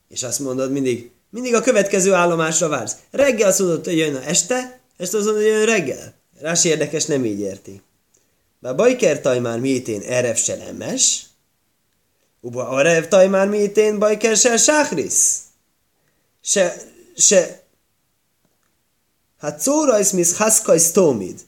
És 0.09 0.23
azt 0.23 0.39
mondod 0.39 0.71
mindig, 0.71 1.09
mindig 1.29 1.53
a 1.53 1.61
következő 1.61 2.13
állomásra 2.13 2.67
vársz. 2.67 2.95
Reggel 3.11 3.47
azt 3.47 3.59
mondod, 3.59 3.85
hogy 3.85 3.97
jön 3.97 4.15
a 4.15 4.27
este, 4.27 4.79
este 4.97 5.17
azt 5.17 5.25
mondod, 5.25 5.43
hogy 5.43 5.51
jön 5.51 5.65
reggel. 5.65 6.13
Rás 6.39 6.65
érdekes, 6.65 7.05
nem 7.05 7.25
így 7.25 7.39
érti. 7.39 7.81
Bár 8.63 8.75
bajker 8.75 9.21
tajmár 9.21 9.59
miétén 9.59 10.01
erev 10.01 10.35
se 10.35 10.55
lemes, 10.55 11.25
uba 12.41 12.67
arev 12.67 13.03
tajmár 13.03 13.47
miétén 13.47 13.99
bajker 13.99 14.37
se 14.37 14.57
sáhrisz. 14.57 15.41
Se, 16.41 16.75
se, 17.15 17.63
Hát 19.39 19.59
szóra 19.59 19.99
is 19.99 20.11
mis 20.11 20.35
haszkaj 20.35 20.77
sztómid. 20.77 21.39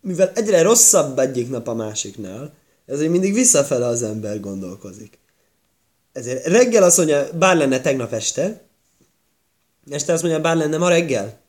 Mivel 0.00 0.32
egyre 0.34 0.62
rosszabb 0.62 1.18
egyik 1.18 1.50
nap 1.50 1.68
a 1.68 1.74
másiknál, 1.74 2.52
ezért 2.86 3.10
mindig 3.10 3.34
visszafele 3.34 3.86
az 3.86 4.02
ember 4.02 4.40
gondolkozik. 4.40 5.18
Ezért 6.12 6.46
reggel 6.46 6.82
azt 6.82 6.96
mondja, 6.96 7.28
bár 7.38 7.56
lenne 7.56 7.80
tegnap 7.80 8.12
este, 8.12 8.62
este 9.90 10.12
azt 10.12 10.22
mondja, 10.22 10.40
bár 10.40 10.56
lenne 10.56 10.76
ma 10.76 10.88
reggel. 10.88 11.40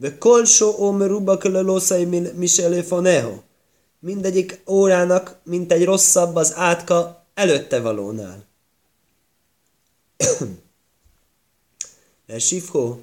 De 0.00 0.18
kolsó 0.18 0.74
omeruba 0.78 1.38
kölölószai 1.38 2.04
miselő 2.34 2.82
foneho. 2.82 3.40
Mindegyik 4.00 4.62
órának, 4.66 5.38
mint 5.44 5.72
egy 5.72 5.84
rosszabb 5.84 6.36
az 6.36 6.54
átka 6.54 7.24
előtte 7.34 7.80
valónál. 7.80 8.46
Sifho, 12.38 12.98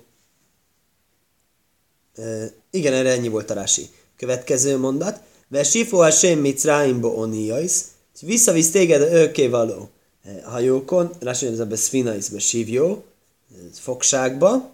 igen, 2.70 2.94
erre 2.94 3.10
ennyi 3.10 3.28
volt 3.28 3.50
a 3.50 3.54
rási. 3.54 3.90
Következő 4.18 4.78
mondat. 4.78 5.20
Vesifo 5.48 5.98
a 5.98 6.12
sem 6.12 6.40
mitzráimbo 6.40 7.08
oniais, 7.08 7.82
visszavisz 8.22 8.72
téged 8.72 9.02
örökké 9.02 9.48
való 9.48 9.90
hajókon, 10.44 11.12
rási 11.20 11.46
ez 11.46 11.60
a 11.60 11.66
beszfinaisbe 11.66 12.40
sívjó, 12.40 13.04
fogságba. 13.74 14.74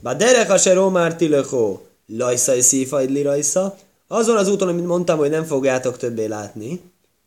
Derek 0.00 0.50
a 0.50 0.58
se 0.58 0.72
romár 0.72 1.16
tilökó, 1.16 1.86
lajszai 2.06 2.60
szífaid 2.60 3.10
lirajsza. 3.10 3.78
Azon 4.08 4.36
az 4.36 4.48
úton, 4.48 4.68
amit 4.68 4.86
mondtam, 4.86 5.18
hogy 5.18 5.30
nem 5.30 5.44
fogjátok 5.44 5.96
többé 5.96 6.24
látni. 6.24 6.80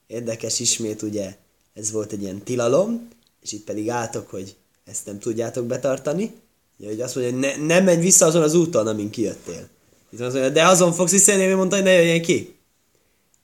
Érdekes 0.07 0.59
ismét, 0.59 1.01
ugye, 1.01 1.35
ez 1.73 1.91
volt 1.91 2.11
egy 2.11 2.21
ilyen 2.21 2.43
tilalom, 2.43 3.07
és 3.41 3.51
itt 3.51 3.63
pedig 3.63 3.89
álltok, 3.89 4.29
hogy 4.29 4.55
ezt 4.85 5.05
nem 5.05 5.19
tudjátok 5.19 5.65
betartani. 5.65 6.31
Ja, 6.77 6.87
hogy 6.87 7.01
azt 7.01 7.15
mondja, 7.15 7.33
hogy 7.33 7.41
ne, 7.41 7.65
ne 7.65 7.79
menj 7.79 8.01
vissza 8.01 8.25
azon 8.25 8.41
az 8.41 8.53
úton, 8.53 8.87
amin 8.87 9.09
kijöttél. 9.09 9.67
Itt 10.09 10.19
azt 10.19 10.33
mondja, 10.33 10.51
de 10.51 10.67
azon 10.67 10.93
fogsz 10.93 11.11
visszajönni, 11.11 11.47
hogy 11.47 11.55
mondta, 11.55 11.75
hogy 11.75 11.85
ne 11.85 11.91
jöjjön 11.91 12.21
ki. 12.21 12.55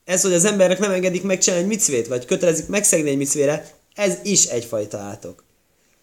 Ez, 0.06 0.22
hogy 0.22 0.34
az 0.34 0.46
emberek 0.46 0.80
nem 0.80 0.92
engedik 0.92 1.24
megcsinálni 1.24 1.64
egy 1.64 1.70
micvét, 1.70 2.08
vagy 2.08 2.26
kötelezik 2.26 2.68
megszegni 2.68 3.10
egy 3.10 3.18
micvére, 3.18 3.74
ez 3.94 4.18
is 4.24 4.46
egyfajta 4.46 4.98
átok. 4.98 5.44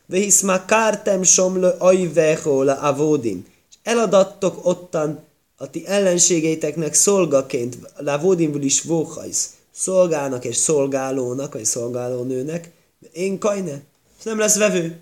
Vehiszma 0.09 0.65
kártem 0.65 1.23
somlő 1.23 1.75
ajvehol 1.79 2.69
avodin. 2.69 3.47
És 3.71 3.77
eladattok 3.83 4.67
ottan 4.67 5.25
a 5.57 5.71
ti 5.71 5.87
ellenségeiteknek 5.87 6.95
szolgaként, 6.95 7.79
lavodinból 7.97 8.63
is 8.63 8.83
vóhajsz, 8.83 9.51
szolgának 9.75 10.45
és 10.45 10.57
szolgálónak, 10.57 11.53
vagy 11.53 11.65
szolgálónőnek, 11.65 12.71
én 13.13 13.39
kajne, 13.39 13.83
és 14.19 14.25
nem 14.25 14.39
lesz 14.39 14.57
vevő. 14.57 14.99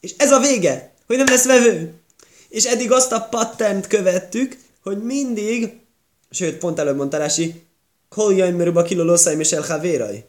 És 0.00 0.14
ez 0.16 0.32
a 0.32 0.40
vége, 0.40 0.92
hogy 1.06 1.16
nem 1.16 1.26
lesz 1.26 1.44
vevő. 1.44 1.92
És 2.48 2.64
eddig 2.64 2.92
azt 2.92 3.12
a 3.12 3.26
patternt 3.30 3.86
követtük, 3.86 4.58
hogy 4.82 5.02
mindig, 5.02 5.78
sőt, 6.30 6.58
pont 6.58 6.78
előbb 6.78 6.96
mondta 6.96 7.16
Rási, 7.16 7.64
Koljaim 8.08 8.56
meruba 8.56 8.82
kilo 8.82 9.04
losszaim 9.04 9.40
és 9.40 9.52
elhavéraj. 9.52 10.24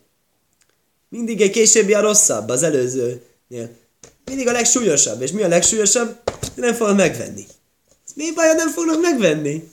Mindig 1.09 1.41
egy 1.41 1.49
későbbi 1.49 1.93
a 1.93 2.01
rosszabb 2.01 2.49
az 2.49 2.63
előzőnél. 2.63 3.69
Mindig 4.27 4.47
a 4.47 4.51
legsúlyosabb. 4.51 5.21
És 5.21 5.31
mi 5.31 5.43
a 5.43 5.47
legsúlyosabb? 5.47 6.19
Nem 6.55 6.73
fognak 6.73 6.97
megvenni. 6.97 7.45
Mi 8.15 8.31
baj, 8.33 8.53
nem 8.55 8.69
fognak 8.69 9.01
megvenni? 9.01 9.69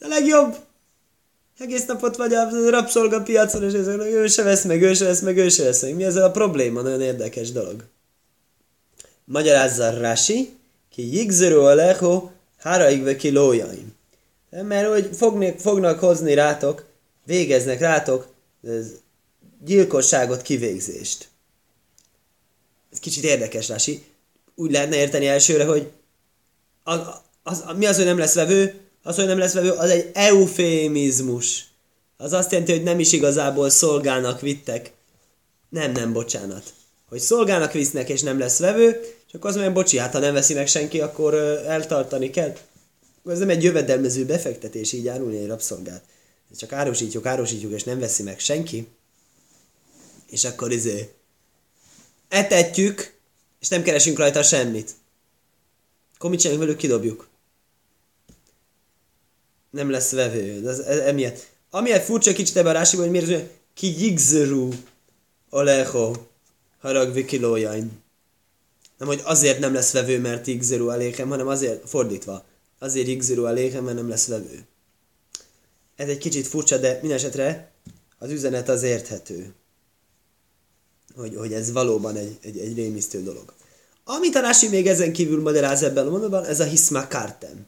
A 0.00 0.06
legjobb. 0.08 0.56
Egész 1.58 1.84
napot 1.84 2.16
vagy 2.16 2.34
a 2.34 2.70
rabszolgapiacon, 2.70 3.62
és 3.62 3.72
ez, 3.72 3.86
ő 3.86 4.26
se 4.26 4.42
vesz 4.42 4.64
meg, 4.64 4.82
ő 4.82 4.94
se 4.94 5.04
vesz 5.04 5.20
meg, 5.20 5.36
ő 5.36 5.48
se 5.48 5.64
vesz 5.64 5.82
meg. 5.82 5.94
Mi 5.94 6.04
ezzel 6.04 6.24
a 6.24 6.30
probléma? 6.30 6.80
Nagyon 6.80 7.00
érdekes 7.00 7.52
dolog. 7.52 7.84
Magyarázza 9.24 9.98
Rashi, 9.98 10.56
ki 10.90 11.14
jigzerő 11.14 11.60
a 11.60 11.74
leho, 11.74 12.30
háraigve 12.58 13.16
kilójaim. 13.16 13.94
Mert 14.50 14.88
hogy 14.88 15.08
fognak, 15.16 15.58
fognak 15.58 15.98
hozni 15.98 16.34
rátok, 16.34 16.84
végeznek 17.24 17.80
rátok 17.80 18.26
gyilkosságot, 19.64 20.42
kivégzést. 20.42 21.28
Ez 22.96 23.02
kicsit 23.02 23.24
érdekes, 23.24 23.68
Rási. 23.68 24.02
Úgy 24.54 24.70
lehetne 24.70 24.96
érteni 24.96 25.26
elsőre, 25.26 25.64
hogy 25.64 25.90
az, 26.82 27.00
az, 27.42 27.62
az, 27.66 27.76
mi 27.76 27.86
az, 27.86 27.96
hogy 27.96 28.04
nem 28.04 28.18
lesz 28.18 28.34
vevő? 28.34 28.80
Az, 29.02 29.16
hogy 29.16 29.26
nem 29.26 29.38
lesz 29.38 29.52
vevő, 29.52 29.70
az 29.70 29.90
egy 29.90 30.10
eufémizmus. 30.14 31.64
Az 32.16 32.32
azt 32.32 32.50
jelenti, 32.50 32.72
hogy 32.72 32.82
nem 32.82 32.98
is 32.98 33.12
igazából 33.12 33.70
szolgálnak, 33.70 34.40
vittek. 34.40 34.92
Nem, 35.68 35.92
nem, 35.92 36.12
bocsánat. 36.12 36.72
Hogy 37.08 37.18
szolgálnak, 37.18 37.72
visznek, 37.72 38.08
és 38.08 38.22
nem 38.22 38.38
lesz 38.38 38.58
vevő, 38.58 39.00
és 39.28 39.34
akkor 39.34 39.50
az 39.50 39.56
mondja, 39.56 39.72
bocsi, 39.72 39.98
hát 39.98 40.12
ha 40.12 40.18
nem 40.18 40.34
veszi 40.34 40.54
meg 40.54 40.66
senki, 40.66 41.00
akkor 41.00 41.34
eltartani 41.66 42.30
kell. 42.30 42.56
Ez 43.26 43.38
nem 43.38 43.50
egy 43.50 43.62
jövedelmező 43.62 44.24
befektetés 44.24 44.92
így 44.92 45.08
árulni 45.08 45.38
egy 45.38 45.46
rabszolgát. 45.46 46.02
Csak 46.58 46.72
árusítjuk, 46.72 47.26
árusítjuk, 47.26 47.72
és 47.72 47.84
nem 47.84 47.98
veszi 47.98 48.22
meg 48.22 48.38
senki. 48.38 48.86
És 50.30 50.44
akkor 50.44 50.72
izé 50.72 51.15
etetjük, 52.28 53.14
és 53.60 53.68
nem 53.68 53.82
keresünk 53.82 54.18
rajta 54.18 54.42
semmit. 54.42 54.94
Akkor 56.14 56.30
mit 56.30 56.38
csináljuk 56.38 56.64
velük, 56.64 56.78
kidobjuk. 56.78 57.28
Nem 59.70 59.90
lesz 59.90 60.10
vevő. 60.10 60.68
Ez, 60.68 60.78
ez, 60.78 60.98
emiatt. 60.98 61.46
Amiatt 61.70 62.04
furcsa 62.04 62.32
kicsit 62.32 62.56
ebben 62.56 62.74
a 62.74 62.78
rásiban, 62.78 63.04
hogy 63.04 63.14
miért 63.14 63.40
hogy 63.40 63.50
ki 63.74 64.02
jigzerú 64.02 64.72
aleho 65.50 66.14
haragvi 66.80 67.24
kilójain. 67.24 68.02
Nem, 68.98 69.08
hogy 69.08 69.20
azért 69.24 69.58
nem 69.58 69.74
lesz 69.74 69.92
vevő, 69.92 70.20
mert 70.20 70.46
jigzerú 70.46 70.88
aléhem, 70.88 71.28
hanem 71.28 71.48
azért 71.48 71.88
fordítva. 71.88 72.44
Azért 72.78 73.06
jigzerú 73.06 73.44
aléhem, 73.44 73.84
mert 73.84 73.96
nem 73.96 74.08
lesz 74.08 74.26
vevő. 74.26 74.66
Ez 75.96 76.08
egy 76.08 76.18
kicsit 76.18 76.46
furcsa, 76.46 76.78
de 76.78 76.98
minden 77.00 77.18
esetre 77.18 77.70
az 78.18 78.30
üzenet 78.30 78.68
az 78.68 78.82
érthető 78.82 79.54
hogy, 81.16 81.36
hogy 81.36 81.52
ez 81.52 81.72
valóban 81.72 82.16
egy, 82.16 82.38
egy, 82.42 82.58
egy 82.58 82.74
rémisztő 82.74 83.22
dolog. 83.22 83.52
Amit 84.04 84.34
a 84.34 84.40
Rási 84.40 84.68
még 84.68 84.86
ezen 84.86 85.12
kívül 85.12 85.42
magyaráz 85.42 85.82
ebben 85.82 86.06
a 86.06 86.10
mondatban, 86.10 86.44
ez 86.44 86.60
a 86.60 86.64
hiszma 86.64 87.06
kártem. 87.06 87.66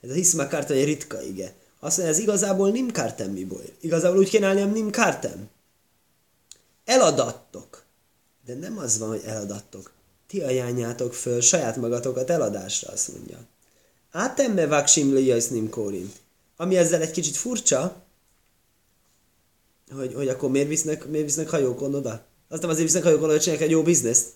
Ez 0.00 0.10
a 0.10 0.14
hiszma 0.14 0.46
kártem 0.46 0.76
egy 0.76 0.84
ritka 0.84 1.22
ige. 1.22 1.54
Azt 1.80 1.96
mondja, 1.96 2.14
ez 2.14 2.20
igazából 2.20 2.70
nim 2.70 2.90
kártem 2.90 3.30
miből. 3.30 3.64
Igazából 3.80 4.18
úgy 4.18 4.28
kéne 4.28 4.46
állni, 4.46 4.62
nim 4.62 4.90
kártem. 4.90 5.48
Eladattok. 6.84 7.82
De 8.46 8.54
nem 8.54 8.78
az 8.78 8.98
van, 8.98 9.08
hogy 9.08 9.22
eladattok. 9.24 9.92
Ti 10.26 10.42
ajánljátok 10.42 11.14
föl 11.14 11.40
saját 11.40 11.76
magatokat 11.76 12.30
eladásra, 12.30 12.92
azt 12.92 13.08
mondja. 13.08 13.38
Átemme 14.10 14.66
vaksim 14.66 15.12
nim 15.50 15.70
kórint. 15.70 16.16
Ami 16.56 16.76
ezzel 16.76 17.00
egy 17.00 17.10
kicsit 17.10 17.36
furcsa, 17.36 18.02
hogy, 19.90 20.14
hogy 20.14 20.28
akkor 20.28 20.50
miért 20.50 20.68
visznek, 20.68 21.06
miért 21.06 21.26
visznek 21.26 21.50
hajókon 21.50 21.94
oda? 21.94 22.24
Azt 22.52 22.60
nem 22.60 22.70
azért 22.70 22.86
visznek 22.86 23.02
hajókon, 23.02 23.28
hogy 23.28 23.40
csinálják 23.40 23.64
egy 23.64 23.72
jó 23.72 23.82
bizniszt. 23.82 24.26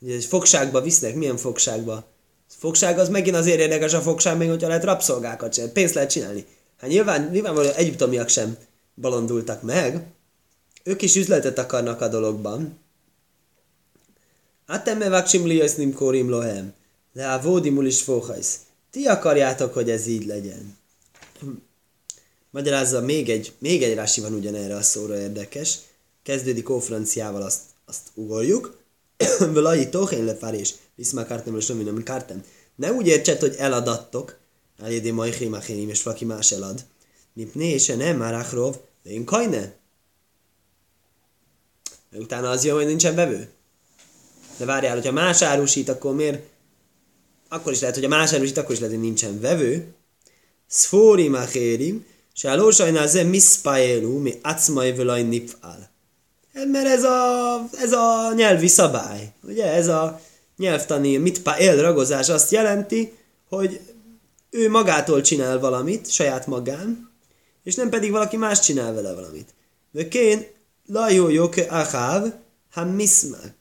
Ugye 0.00 0.14
egy 0.14 0.24
fogságba 0.24 0.80
visznek, 0.80 1.14
milyen 1.14 1.36
fogságba? 1.36 2.04
Fogság 2.48 2.98
az 2.98 3.08
megint 3.08 3.36
azért 3.36 3.58
érdekes 3.58 3.92
a 3.92 4.00
fogság, 4.00 4.36
még 4.36 4.48
hogyha 4.48 4.68
lehet 4.68 4.84
rabszolgákat 4.84 5.52
csinálni, 5.52 5.74
pénzt 5.74 5.94
lehet 5.94 6.10
csinálni. 6.10 6.46
Hát 6.76 6.90
nyilván, 6.90 7.28
nyilvánvalóan 7.30 7.74
egyiptomiak 7.74 8.28
sem 8.28 8.56
balondultak 8.94 9.62
meg, 9.62 10.06
ők 10.82 11.02
is 11.02 11.16
üzletet 11.16 11.58
akarnak 11.58 12.00
a 12.00 12.08
dologban. 12.08 12.78
Atemme 14.66 15.08
vaksim 15.08 15.46
liasznim 15.46 15.94
korim 15.94 16.28
lohem, 16.28 16.74
de 17.12 17.26
a 17.26 17.40
vódimul 17.40 17.86
is 17.86 18.02
fóhajsz. 18.02 18.58
Ti 18.90 19.06
akarjátok, 19.06 19.74
hogy 19.74 19.90
ez 19.90 20.06
így 20.06 20.26
legyen. 20.26 20.76
Magyarázza, 22.50 23.00
még 23.00 23.30
egy, 23.30 23.52
még 23.58 23.82
egy 23.82 23.94
rási 23.94 24.20
van 24.20 24.32
ugyanerre 24.32 24.76
a 24.76 24.82
szóra 24.82 25.18
érdekes 25.18 25.78
kezdődik 26.26 26.68
ófranciával, 26.68 27.42
azt, 27.42 27.60
azt 27.84 28.08
ugorjuk. 28.14 28.78
Velai 29.52 29.88
tohén 29.88 30.24
lefárés, 30.24 30.74
viszmá 30.94 31.26
kártem, 31.26 31.56
és 31.56 31.66
nem 31.66 32.02
kártem. 32.02 32.44
Ne 32.74 32.92
úgy 32.92 33.06
értsed, 33.06 33.40
hogy 33.40 33.54
eladattok, 33.58 34.38
elédé 34.82 35.10
majhém, 35.10 35.52
achénim, 35.52 35.88
és 35.88 36.02
valaki 36.02 36.24
más 36.24 36.52
elad. 36.52 36.84
Mipné, 37.32 37.70
és 37.70 37.86
nem 37.86 38.16
már 38.16 38.34
achrov, 38.34 38.76
de 39.02 39.10
én 39.10 39.24
kajne. 39.24 39.74
Utána 42.12 42.50
az 42.50 42.64
jön, 42.64 42.74
hogy 42.74 42.86
nincsen 42.86 43.14
bevő. 43.14 43.48
De 44.56 44.64
várjál, 44.64 44.94
hogyha 44.94 45.12
más 45.12 45.42
árusít, 45.42 45.88
akkor 45.88 46.14
miért? 46.14 46.42
Akkor 47.48 47.72
is 47.72 47.80
lehet, 47.80 47.94
hogy 47.94 48.04
a 48.04 48.08
más 48.08 48.32
árusít, 48.32 48.56
akkor 48.56 48.72
is 48.72 48.78
lehet, 48.78 48.94
hogy 48.94 49.04
nincsen 49.04 49.40
vevő. 49.40 49.94
Szfórim 50.66 51.34
achérim, 51.34 52.06
se 52.32 52.50
a 52.50 52.56
lósajnál 52.56 53.08
ze 53.08 53.22
miszpájelú, 53.22 54.18
mi 54.18 54.38
acmai 54.42 54.92
völaj 54.92 55.22
nipfál. 55.22 55.94
Mert 56.64 56.86
ez 56.86 57.04
a, 57.04 57.68
ez 57.80 57.92
a 57.92 58.32
nyelvi 58.34 58.68
szabály. 58.68 59.32
Ugye 59.42 59.72
ez 59.72 59.88
a 59.88 60.20
nyelvtani 60.56 61.16
mitpa 61.16 61.58
él 61.58 61.76
azt 62.28 62.50
jelenti, 62.50 63.12
hogy 63.48 63.80
ő 64.50 64.70
magától 64.70 65.20
csinál 65.20 65.58
valamit, 65.58 66.10
saját 66.10 66.46
magán, 66.46 67.10
és 67.62 67.74
nem 67.74 67.88
pedig 67.88 68.10
valaki 68.10 68.36
más 68.36 68.60
csinál 68.60 68.94
vele 68.94 69.14
valamit. 69.14 69.54
De 69.90 70.08
kén 70.08 70.46
lajó 70.86 71.28
aháv, 71.68 72.32
ha 72.72 72.84
miszmak, 72.84 73.54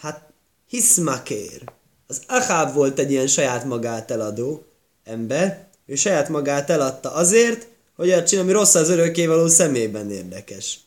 hát 0.00 0.32
hiszmakér. 0.68 1.62
Az 2.06 2.20
aháv 2.26 2.74
volt 2.74 2.98
egy 2.98 3.10
ilyen 3.10 3.26
saját 3.26 3.64
magát 3.64 4.10
eladó 4.10 4.64
ember, 5.04 5.66
ő 5.86 5.94
saját 5.94 6.28
magát 6.28 6.70
eladta 6.70 7.12
azért, 7.12 7.66
hogy 7.96 8.10
azt 8.10 8.26
csinál, 8.26 8.44
ami 8.44 8.52
rossz 8.52 8.74
az 8.74 8.88
örökkévaló 8.88 9.46
szemében 9.46 10.10
érdekes. 10.10 10.80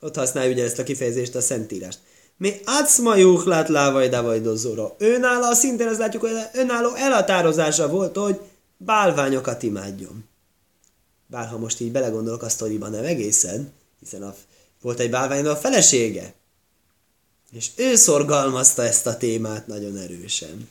Ott 0.00 0.16
használja 0.16 0.50
ugye 0.50 0.64
ezt 0.64 0.78
a 0.78 0.82
kifejezést 0.82 1.34
a 1.34 1.40
Szentírást. 1.40 1.98
Mi 2.36 2.60
átszmajuk 2.64 3.44
lát 3.44 3.68
lávaj 3.68 4.08
davajdozóra. 4.08 4.94
Önálló, 4.98 5.52
szintén 5.52 5.88
azt 5.88 5.98
látjuk, 5.98 6.22
hogy 6.22 6.32
önálló 6.52 6.94
elhatározása 6.94 7.88
volt, 7.88 8.16
hogy 8.16 8.40
bálványokat 8.76 9.62
imádjon. 9.62 10.24
Bár 11.26 11.48
ha 11.48 11.58
most 11.58 11.80
így 11.80 11.92
belegondolok 11.92 12.42
a 12.42 12.48
sztoriban, 12.48 12.90
nem 12.90 13.04
egészen, 13.04 13.72
hiszen 14.00 14.22
a, 14.22 14.34
volt 14.82 15.00
egy 15.00 15.10
bálvány, 15.10 15.46
a 15.46 15.56
felesége. 15.56 16.34
És 17.52 17.70
ő 17.76 17.94
szorgalmazta 17.94 18.82
ezt 18.82 19.06
a 19.06 19.16
témát 19.16 19.66
nagyon 19.66 19.96
erősen. 19.96 20.68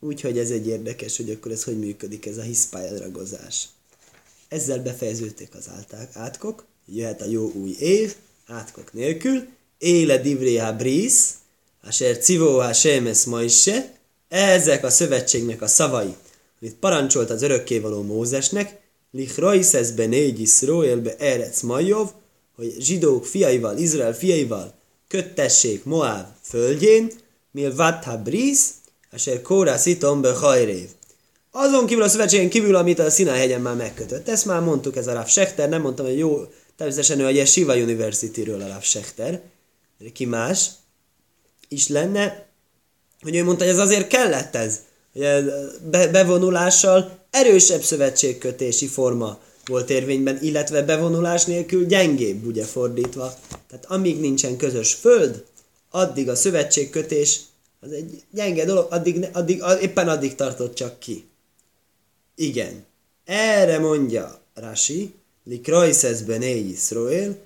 Úgyhogy 0.00 0.38
ez 0.38 0.50
egy 0.50 0.66
érdekes, 0.66 1.16
hogy 1.16 1.30
akkor 1.30 1.52
ez 1.52 1.64
hogy 1.64 1.78
működik, 1.78 2.26
ez 2.26 2.36
a 2.36 2.42
hiszpályadragozás. 2.42 3.68
Ezzel 4.48 4.82
befejeződtek 4.82 5.54
az 5.54 5.70
átkok 6.12 6.64
jöhet 6.92 7.20
a 7.20 7.28
jó 7.28 7.52
új 7.52 7.76
év, 7.78 8.14
átkok 8.46 8.92
nélkül, 8.92 9.46
éle 9.78 10.18
divré 10.18 10.56
ha 10.56 10.72
brisz, 10.72 11.34
Asher 11.86 12.18
civó 12.18 12.58
ha 12.58 12.72
semes 12.72 13.26
se, 13.62 13.92
ezek 14.28 14.84
a 14.84 14.90
szövetségnek 14.90 15.62
a 15.62 15.66
szavai, 15.66 16.14
amit 16.60 16.74
parancsolt 16.74 17.30
az 17.30 17.42
örökkévaló 17.42 18.02
Mózesnek, 18.02 18.78
Lichraisz 19.10 19.74
ez 19.74 19.90
be 19.90 20.06
négy 20.06 20.48
be 21.02 21.16
erec 21.16 21.60
majov, 21.60 22.08
hogy 22.56 22.74
zsidók 22.78 23.26
fiaival, 23.26 23.78
Izrael 23.78 24.14
fiaival 24.14 24.74
köttessék 25.08 25.84
Moab 25.84 26.26
földjén, 26.42 27.10
mil 27.50 27.74
vatha 27.74 28.18
brisz, 28.18 28.70
Asher 29.12 29.42
kóra 29.42 29.76
szitom 29.76 30.20
be 30.20 30.32
hajrév. 30.32 30.88
Azon 31.50 31.86
kívül 31.86 32.02
a 32.02 32.08
szövetségen 32.08 32.48
kívül, 32.48 32.74
amit 32.74 32.98
a 32.98 33.10
Sinai 33.10 33.38
hegyen 33.38 33.60
már 33.60 33.76
megkötött. 33.76 34.28
Ezt 34.28 34.46
már 34.46 34.60
mondtuk, 34.60 34.96
ez 34.96 35.06
a 35.06 35.12
Rav 35.12 35.26
Sechter, 35.26 35.68
nem 35.68 35.80
mondtam, 35.80 36.06
hogy 36.06 36.18
jó 36.18 36.46
Természetesen 36.80 37.20
ő 37.20 37.24
a 37.24 37.30
Yeshiva 37.30 37.76
University-ről 37.76 38.62
a 38.62 38.66
Rav 38.66 38.82
Schechter. 38.82 39.40
Ki 40.12 40.24
más? 40.24 40.70
is 41.68 41.88
lenne, 41.88 42.46
hogy 43.20 43.36
ő 43.36 43.44
mondta, 43.44 43.64
hogy 43.64 43.72
ez 43.72 43.78
azért 43.78 44.06
kellett 44.06 44.54
ez, 44.54 44.80
hogy 45.12 45.22
ez 45.22 45.44
bevonulással 46.10 47.18
erősebb 47.30 47.82
szövetségkötési 47.82 48.86
forma 48.86 49.40
volt 49.64 49.90
érvényben, 49.90 50.38
illetve 50.42 50.82
bevonulás 50.82 51.44
nélkül 51.44 51.86
gyengébb, 51.86 52.46
ugye 52.46 52.64
fordítva. 52.64 53.34
Tehát 53.68 53.84
amíg 53.86 54.20
nincsen 54.20 54.56
közös 54.56 54.94
föld, 54.94 55.44
addig 55.90 56.28
a 56.28 56.34
szövetségkötés 56.34 57.40
az 57.80 57.92
egy 57.92 58.22
gyenge 58.30 58.64
dolog, 58.64 58.86
addig, 58.90 59.28
addig, 59.32 59.62
éppen 59.80 60.08
addig 60.08 60.34
tartott 60.34 60.74
csak 60.74 60.98
ki. 60.98 61.28
Igen. 62.34 62.84
Erre 63.24 63.78
mondja 63.78 64.40
Rashi, 64.54 65.14
li 65.44 65.60
krajszesz 65.60 66.20
bené 66.20 66.58
Israel, 66.58 67.36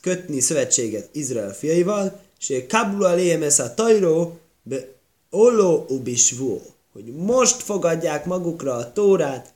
kötni 0.00 0.40
szövetséget 0.40 1.08
Izrael 1.12 1.54
fiaival, 1.54 2.20
és 2.38 2.64
kabula 2.68 3.14
lémes 3.14 3.58
a 3.58 3.74
tajró, 3.74 4.38
be 4.62 4.88
olo 5.30 5.84
ubisvó, 5.88 6.62
hogy 6.92 7.04
most 7.04 7.62
fogadják 7.62 8.24
magukra 8.24 8.74
a 8.74 8.92
tórát 8.92 9.54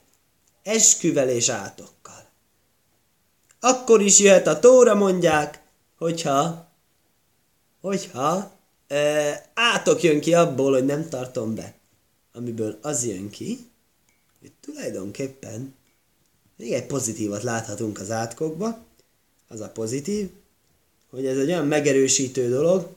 esküvel 0.62 1.28
és 1.28 1.48
átokkal. 1.48 2.24
Akkor 3.60 4.00
is 4.00 4.18
jöhet 4.18 4.46
a 4.46 4.58
tóra, 4.58 4.94
mondják, 4.94 5.62
hogyha, 5.98 6.68
hogyha 7.80 8.52
e, 8.88 9.50
átok 9.54 10.02
jön 10.02 10.20
ki 10.20 10.34
abból, 10.34 10.72
hogy 10.72 10.84
nem 10.84 11.08
tartom 11.08 11.54
be. 11.54 11.74
Amiből 12.32 12.78
az 12.82 13.04
jön 13.04 13.30
ki, 13.30 13.70
hogy 14.40 14.52
tulajdonképpen 14.60 15.74
egy 16.56 16.86
pozitívat 16.86 17.42
láthatunk 17.42 18.00
az 18.00 18.10
átkokba, 18.10 18.78
az 19.48 19.60
a 19.60 19.68
pozitív, 19.68 20.28
hogy 21.10 21.26
ez 21.26 21.38
egy 21.38 21.48
olyan 21.48 21.66
megerősítő 21.66 22.48
dolog, 22.48 22.88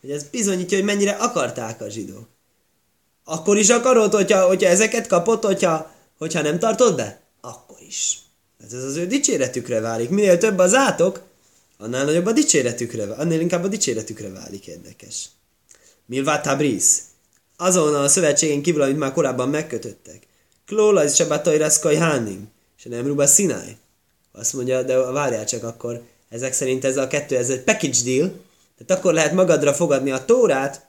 hogy 0.00 0.10
ez 0.10 0.24
bizonyítja, 0.24 0.76
hogy 0.76 0.86
mennyire 0.86 1.10
akarták 1.10 1.80
a 1.80 1.88
zsidók. 1.88 2.26
Akkor 3.24 3.56
is 3.56 3.68
akarod, 3.68 4.14
hogyha, 4.14 4.46
hogyha 4.46 4.68
ezeket 4.68 5.06
kapott, 5.06 5.44
hogyha, 5.44 5.92
hogyha 6.18 6.42
nem 6.42 6.58
tartod 6.58 6.96
be? 6.96 7.20
Akkor 7.40 7.76
is. 7.88 8.18
Ez 8.64 8.72
az 8.72 8.96
ő 8.96 9.06
dicséretükre 9.06 9.80
válik. 9.80 10.08
Minél 10.08 10.38
több 10.38 10.58
az 10.58 10.74
átok, 10.74 11.22
annál 11.78 12.04
nagyobb 12.04 12.26
a 12.26 12.32
dicséretükre, 12.32 13.02
annál 13.02 13.40
inkább 13.40 13.64
a 13.64 13.68
dicséretükre 13.68 14.28
válik 14.28 14.66
érdekes. 14.66 15.28
Milvá 16.06 16.40
Tabriz. 16.40 17.02
Azon 17.56 17.94
a 17.94 18.08
szövetségen 18.08 18.62
kívül, 18.62 18.82
amit 18.82 18.98
már 18.98 19.12
korábban 19.12 19.48
megkötöttek. 19.48 20.26
Klóla 20.66 21.04
is 21.04 21.14
Sebatai 21.14 21.56
Raszkaj 21.56 21.96
Hánim. 21.96 22.48
És 22.84 22.90
nem 22.90 23.06
Ruba 23.06 23.26
Sinai. 23.26 23.76
Azt 24.32 24.52
mondja, 24.52 24.82
de 24.82 24.96
várjál 24.96 25.44
csak 25.44 25.62
akkor, 25.62 26.02
ezek 26.28 26.52
szerint 26.52 26.84
ez 26.84 26.96
a 26.96 27.06
kettő, 27.06 27.36
ez 27.36 27.50
egy 27.50 27.62
package 27.62 28.02
deal, 28.04 28.28
tehát 28.78 29.00
akkor 29.00 29.14
lehet 29.14 29.32
magadra 29.32 29.74
fogadni 29.74 30.10
a 30.10 30.24
tórát, 30.24 30.86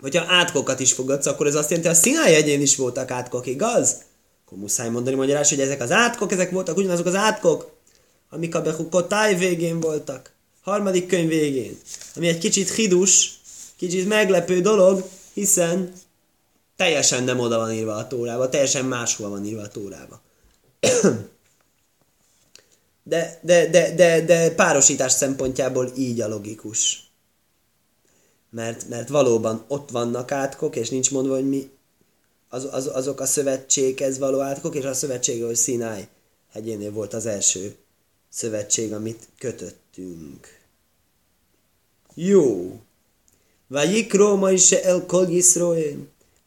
hogyha 0.00 0.24
átkokat 0.28 0.80
is 0.80 0.92
fogadsz, 0.92 1.26
akkor 1.26 1.46
ez 1.46 1.54
azt 1.54 1.70
jelenti, 1.70 1.88
hogy 1.88 1.98
a 1.98 2.00
Sinai 2.02 2.34
egyén 2.34 2.60
is 2.60 2.76
voltak 2.76 3.10
átkok, 3.10 3.46
igaz? 3.46 3.96
Akkor 4.44 4.58
muszáj 4.58 4.88
mondani 4.88 5.16
magyarás, 5.16 5.48
hogy 5.48 5.60
ezek 5.60 5.80
az 5.80 5.90
átkok, 5.90 6.32
ezek 6.32 6.50
voltak 6.50 6.76
ugyanazok 6.76 7.06
az 7.06 7.14
átkok, 7.14 7.70
amik 8.30 8.54
a 8.54 8.62
Bechukotáj 8.62 9.34
végén 9.34 9.80
voltak. 9.80 10.32
Harmadik 10.60 11.06
könyv 11.06 11.28
végén. 11.28 11.78
Ami 12.16 12.28
egy 12.28 12.38
kicsit 12.38 12.70
hidus, 12.70 13.40
kicsit 13.76 14.08
meglepő 14.08 14.60
dolog, 14.60 15.08
hiszen 15.32 15.92
teljesen 16.76 17.24
nem 17.24 17.38
oda 17.38 17.58
van 17.58 17.72
írva 17.72 17.94
a 17.94 18.06
tórába, 18.06 18.48
teljesen 18.48 18.84
máshol 18.84 19.28
van 19.28 19.44
írva 19.44 19.62
a 19.62 19.68
tórába. 19.68 20.26
De, 23.08 23.40
de, 23.42 23.66
de, 23.70 23.94
de, 23.94 24.24
de 24.24 24.54
párosítás 24.54 25.12
szempontjából 25.12 25.92
így 25.96 26.20
a 26.20 26.28
logikus. 26.28 27.10
Mert, 28.50 28.88
mert 28.88 29.08
valóban 29.08 29.64
ott 29.68 29.90
vannak 29.90 30.32
átkok, 30.32 30.76
és 30.76 30.88
nincs 30.88 31.10
mondva, 31.10 31.34
hogy 31.34 31.48
mi 31.48 31.70
az, 32.48 32.68
az, 32.70 32.86
azok 32.86 33.20
a 33.20 33.26
szövetséghez 33.26 34.18
való 34.18 34.40
átkok, 34.40 34.74
és 34.74 34.84
a 34.84 34.94
szövetség, 34.94 35.42
hogy 35.42 35.56
Sinai 35.56 36.08
hegyénél 36.52 36.92
volt 36.92 37.14
az 37.14 37.26
első 37.26 37.76
szövetség, 38.28 38.92
amit 38.92 39.28
kötöttünk. 39.38 40.58
Jó. 42.14 42.72
Vajik 43.66 44.12
Róma 44.12 44.50
is 44.50 44.72
el 44.72 45.06
kol. 45.06 45.28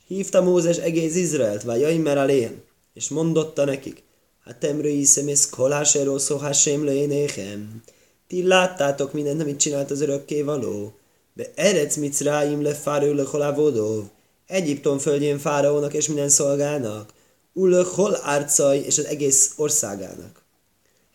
Hívta 0.07 0.41
Mózes 0.41 0.77
egész 0.77 1.15
Izraelt, 1.15 1.63
vagy 1.63 1.79
Jaimer 1.79 2.51
és 2.93 3.09
mondotta 3.09 3.65
nekik, 3.65 4.03
Atem 4.45 4.81
hiszem, 4.81 5.27
ez 5.27 5.49
kolásher 5.49 6.07
oszó 6.07 6.37
hasem 6.37 6.83
lénéhem. 6.83 7.83
Ti 8.27 8.47
láttátok 8.47 9.13
mindent, 9.13 9.41
amit 9.41 9.59
csinált 9.59 9.91
az 9.91 10.01
örökké 10.01 10.41
való. 10.41 10.93
Be 11.33 11.51
erec 11.55 11.95
micráim 11.95 12.61
le 12.61 12.73
fárő 12.73 13.13
le 13.13 13.51
vodov. 13.51 14.03
Egyiptom 14.47 14.97
földjén 14.97 15.39
fáraónak 15.39 15.93
és 15.93 16.07
minden 16.07 16.29
szolgának. 16.29 17.13
Ulök 17.53 17.87
hol 17.87 18.17
árcaj 18.21 18.77
és 18.77 18.97
az 18.97 19.05
egész 19.05 19.53
országának. 19.55 20.41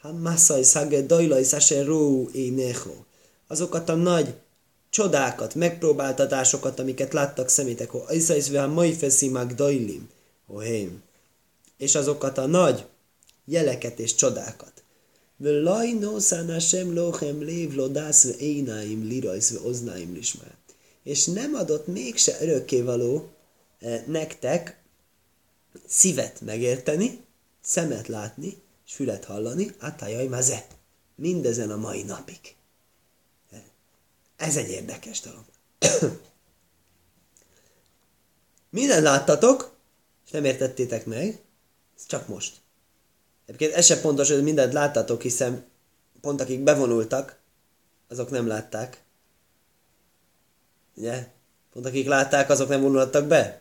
Ha 0.00 0.12
masszaj 0.12 0.62
szage 0.62 1.02
dajlaj 1.02 1.42
száse 1.42 1.84
ró 1.84 2.28
éneho. 2.32 2.94
Azokat 3.48 3.88
a 3.88 3.94
nagy 3.94 4.34
csodákat, 4.90 5.54
megpróbáltatásokat, 5.54 6.78
amiket 6.78 7.12
láttak 7.12 7.48
szemétek, 7.48 7.90
ho 7.90 8.02
ajszajsz 8.06 8.48
ve 8.48 8.66
mai 8.66 8.92
feszimák 8.92 9.54
dajlim, 9.54 10.08
hém. 10.60 11.02
És 11.76 11.94
azokat 11.94 12.38
a 12.38 12.46
nagy 12.46 12.84
jeleket 13.46 13.98
és 13.98 14.14
csodákat. 14.14 14.82
V'laj 15.36 15.92
noszán 15.92 16.52
Hashem 16.52 16.94
lochem 16.94 17.42
lév 17.42 17.74
lodász 17.74 18.24
ve 18.24 18.36
énáim 18.36 19.02
lirajsz 19.02 19.50
ve 19.50 19.60
oznáim 19.60 20.12
lismár. 20.12 20.54
És 21.02 21.24
nem 21.24 21.54
adott 21.54 21.86
mégse 21.86 22.36
örökkévaló 22.40 23.28
eh, 23.78 24.02
nektek 24.06 24.80
szívet 25.86 26.40
megérteni, 26.40 27.24
szemet 27.62 28.08
látni, 28.08 28.62
és 28.86 28.94
fület 28.94 29.24
hallani, 29.24 29.74
átájaj 29.78 30.26
maze. 30.26 30.66
Mindezen 31.14 31.70
a 31.70 31.76
mai 31.76 32.02
napig. 32.02 32.56
Ez 34.36 34.56
egy 34.56 34.70
érdekes 34.70 35.20
dolog. 35.20 35.44
Minden 38.70 39.02
láttatok, 39.02 39.76
és 40.24 40.30
nem 40.30 40.44
értettétek 40.44 41.06
meg, 41.06 41.42
ez 41.96 42.06
csak 42.06 42.28
most. 42.28 42.60
Egyébként 43.46 43.72
ez 43.72 43.84
sem 43.84 44.00
pontos, 44.00 44.30
hogy 44.30 44.42
mindent 44.42 44.72
láttatok, 44.72 45.22
hiszen 45.22 45.64
pont 46.20 46.40
akik 46.40 46.60
bevonultak, 46.60 47.38
azok 48.08 48.30
nem 48.30 48.46
látták. 48.46 49.02
Ugye? 50.96 51.28
Pont 51.72 51.86
akik 51.86 52.06
látták, 52.06 52.50
azok 52.50 52.68
nem 52.68 52.80
vonultak 52.80 53.26
be. 53.26 53.60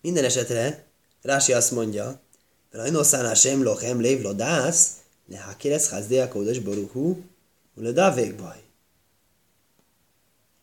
Minden 0.00 0.24
esetre 0.24 0.84
Rási 1.22 1.52
azt 1.52 1.70
mondja, 1.70 2.20
Rajnoszánál 2.70 3.34
sem 3.34 3.62
lochem 3.62 4.00
lév 4.00 4.22
lodász, 4.22 4.90
le 5.26 5.40
hakérez 5.40 5.88
hazdé 5.88 6.18
a 6.18 6.28
kódos 6.28 6.58
boruhú, 6.58 7.24
baj. 7.74 8.62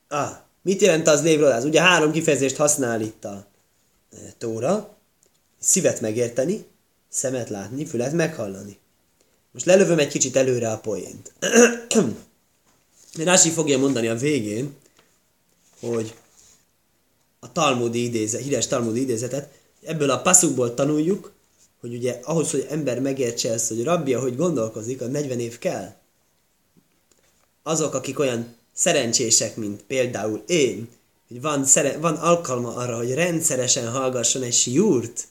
Ah, 0.07 0.37
mit 0.61 0.81
jelent 0.81 1.07
az 1.07 1.23
lévlodász? 1.23 1.63
Ugye 1.63 1.81
három 1.81 2.11
kifejezést 2.11 2.55
használ 2.55 3.01
itt 3.01 3.25
a 3.25 3.45
e, 4.11 4.17
Tóra 4.37 4.97
szívet 5.59 6.01
megérteni, 6.01 6.65
szemet 7.09 7.49
látni, 7.49 7.85
fület 7.85 8.13
meghallani. 8.13 8.77
Most 9.51 9.65
lelövöm 9.65 9.99
egy 9.99 10.07
kicsit 10.07 10.35
előre 10.35 10.71
a 10.71 10.79
poént. 10.79 11.33
Rási 13.23 13.49
fogja 13.49 13.77
mondani 13.77 14.07
a 14.07 14.15
végén, 14.15 14.75
hogy 15.79 16.13
a 17.39 17.51
talmudi 17.51 18.03
idézet, 18.03 18.41
híres 18.41 18.67
talmudi 18.67 19.01
idézetet, 19.01 19.59
ebből 19.85 20.09
a 20.09 20.21
passzukból 20.21 20.73
tanuljuk, 20.73 21.31
hogy 21.79 21.93
ugye 21.93 22.19
ahhoz, 22.23 22.51
hogy 22.51 22.65
ember 22.69 22.99
megértse 22.99 23.51
ezt, 23.51 23.67
hogy 23.67 23.83
rabbia 23.83 24.19
hogy 24.19 24.35
gondolkozik, 24.35 25.01
a 25.01 25.07
40 25.07 25.39
év 25.39 25.57
kell. 25.57 25.95
Azok, 27.63 27.93
akik 27.93 28.19
olyan 28.19 28.55
szerencsések, 28.73 29.55
mint 29.55 29.83
például 29.83 30.43
én, 30.47 30.89
hogy 31.27 31.41
van, 31.41 31.65
szere- 31.65 31.99
van 31.99 32.15
alkalma 32.15 32.75
arra, 32.75 32.97
hogy 32.97 33.13
rendszeresen 33.13 33.91
hallgasson 33.91 34.41
egy 34.41 34.53
siúrt, 34.53 35.27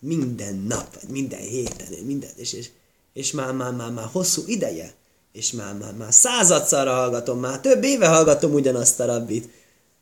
minden 0.00 0.64
nap, 0.68 1.00
vagy 1.00 1.10
minden 1.10 1.40
héten, 1.40 1.86
minden, 2.04 2.30
és, 2.36 2.52
és, 2.52 2.68
és 3.12 3.32
már, 3.32 3.52
már, 3.52 3.72
már, 3.72 3.90
már 3.90 4.08
hosszú 4.12 4.42
ideje, 4.46 4.94
és 5.32 5.52
már, 5.52 5.74
már, 5.74 5.92
már 5.92 6.12
századszarra 6.12 6.94
hallgatom, 6.94 7.40
már 7.40 7.60
több 7.60 7.84
éve 7.84 8.06
hallgatom 8.06 8.52
ugyanazt 8.52 9.00
a 9.00 9.06
rabbit. 9.06 9.48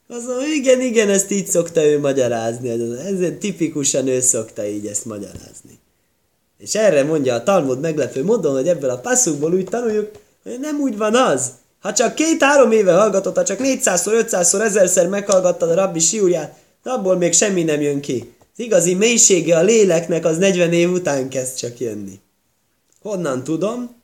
Az 0.08 0.24
mondja, 0.24 0.46
igen, 0.54 0.80
igen, 0.80 1.08
ezt 1.08 1.30
így 1.30 1.46
szokta 1.46 1.84
ő 1.84 2.00
magyarázni, 2.00 2.68
ez 2.68 3.32
tipikusan 3.38 4.06
ő 4.06 4.20
szokta 4.20 4.66
így 4.66 4.86
ezt 4.86 5.04
magyarázni. 5.04 5.78
És 6.58 6.74
erre 6.74 7.02
mondja 7.02 7.34
a 7.34 7.42
Talmud 7.42 7.80
meglepő 7.80 8.24
módon, 8.24 8.54
hogy 8.54 8.68
ebből 8.68 8.90
a 8.90 8.98
passzukból 8.98 9.54
úgy 9.54 9.64
tanuljuk, 9.64 10.10
hogy 10.42 10.60
nem 10.60 10.80
úgy 10.80 10.96
van 10.96 11.14
az. 11.14 11.50
Ha 11.80 11.92
csak 11.92 12.14
két-három 12.14 12.72
éve 12.72 12.92
hallgatott, 12.92 13.36
ha 13.36 13.44
csak 13.44 13.58
400-szor, 13.62 14.26
500-szor, 14.30 14.70
1000-szer 14.74 15.08
meghallgattad 15.08 15.70
a 15.70 15.74
rabbi 15.74 15.98
siúrját, 15.98 16.58
abból 16.84 17.16
még 17.16 17.32
semmi 17.32 17.62
nem 17.62 17.80
jön 17.80 18.00
ki. 18.00 18.33
Az 18.56 18.64
igazi 18.64 18.94
mélysége 18.94 19.58
a 19.58 19.62
léleknek 19.62 20.24
az 20.24 20.38
40 20.38 20.72
év 20.72 20.90
után 20.90 21.28
kezd 21.28 21.56
csak 21.56 21.78
jönni. 21.78 22.20
Honnan 23.00 23.44
tudom? 23.44 24.02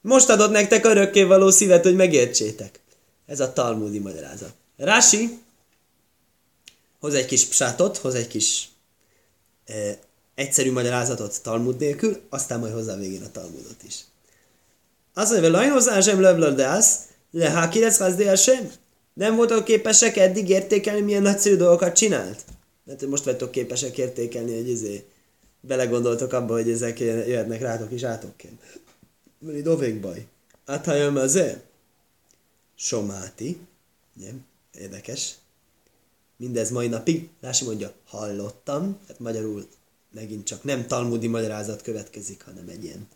Most 0.00 0.28
adott 0.28 0.50
nektek 0.50 0.84
örökké 0.84 1.22
való 1.22 1.50
szívet, 1.50 1.84
hogy 1.84 1.94
megértsétek. 1.94 2.80
Ez 3.26 3.40
a 3.40 3.52
talmudi 3.52 3.98
magyarázat. 3.98 4.52
Rási 4.76 5.38
hoz 7.00 7.14
egy 7.14 7.26
kis 7.26 7.44
psátot, 7.44 7.96
hoz 7.96 8.14
egy 8.14 8.26
kis 8.26 8.68
e, 9.66 9.98
egyszerű 10.34 10.72
magyarázatot 10.72 11.42
Talmud 11.42 11.78
nélkül, 11.78 12.20
aztán 12.28 12.60
majd 12.60 12.72
hozzá 12.72 12.96
végén 12.96 13.22
a 13.22 13.30
Talmudot 13.30 13.82
is. 13.86 14.04
Azt 15.14 15.30
mondja, 15.30 15.50
hogy 15.50 15.58
lajnhozzá 15.58 16.00
sem 16.00 16.20
lövlödász, 16.20 16.98
le 17.30 17.50
hákirec 17.50 18.40
sem. 18.40 18.72
Nem 19.12 19.36
voltak 19.36 19.64
képesek 19.64 20.16
eddig 20.16 20.48
értékelni, 20.48 21.00
milyen 21.00 21.22
nagyszerű 21.22 21.56
dolgokat 21.56 21.96
csinált? 21.96 22.44
Hát, 22.88 23.06
most 23.06 23.24
vagytok 23.24 23.50
képesek 23.50 23.98
értékelni, 23.98 24.54
hogy 24.54 24.68
izé, 24.68 25.04
belegondoltok 25.60 26.32
abba, 26.32 26.52
hogy 26.52 26.70
ezek 26.70 26.98
jöhetnek 27.00 27.60
rátok 27.60 27.92
is 27.92 28.02
átokként. 28.02 28.60
Mert 29.38 29.58
itt 29.82 30.00
baj. 30.00 30.26
Áthajom 30.64 31.16
az 31.16 31.40
Somáti. 32.74 33.58
Ugye? 34.16 34.30
Érdekes. 34.78 35.34
Mindez 36.36 36.70
mai 36.70 36.88
napig. 36.88 37.28
Rási 37.40 37.64
mondja, 37.64 37.92
hallottam. 38.06 38.98
Hát 39.08 39.18
magyarul 39.18 39.68
megint 40.12 40.46
csak 40.46 40.64
nem 40.64 40.86
talmudi 40.86 41.26
magyarázat 41.26 41.82
következik, 41.82 42.42
hanem 42.44 42.68
egy 42.68 42.84
ilyen 42.84 43.08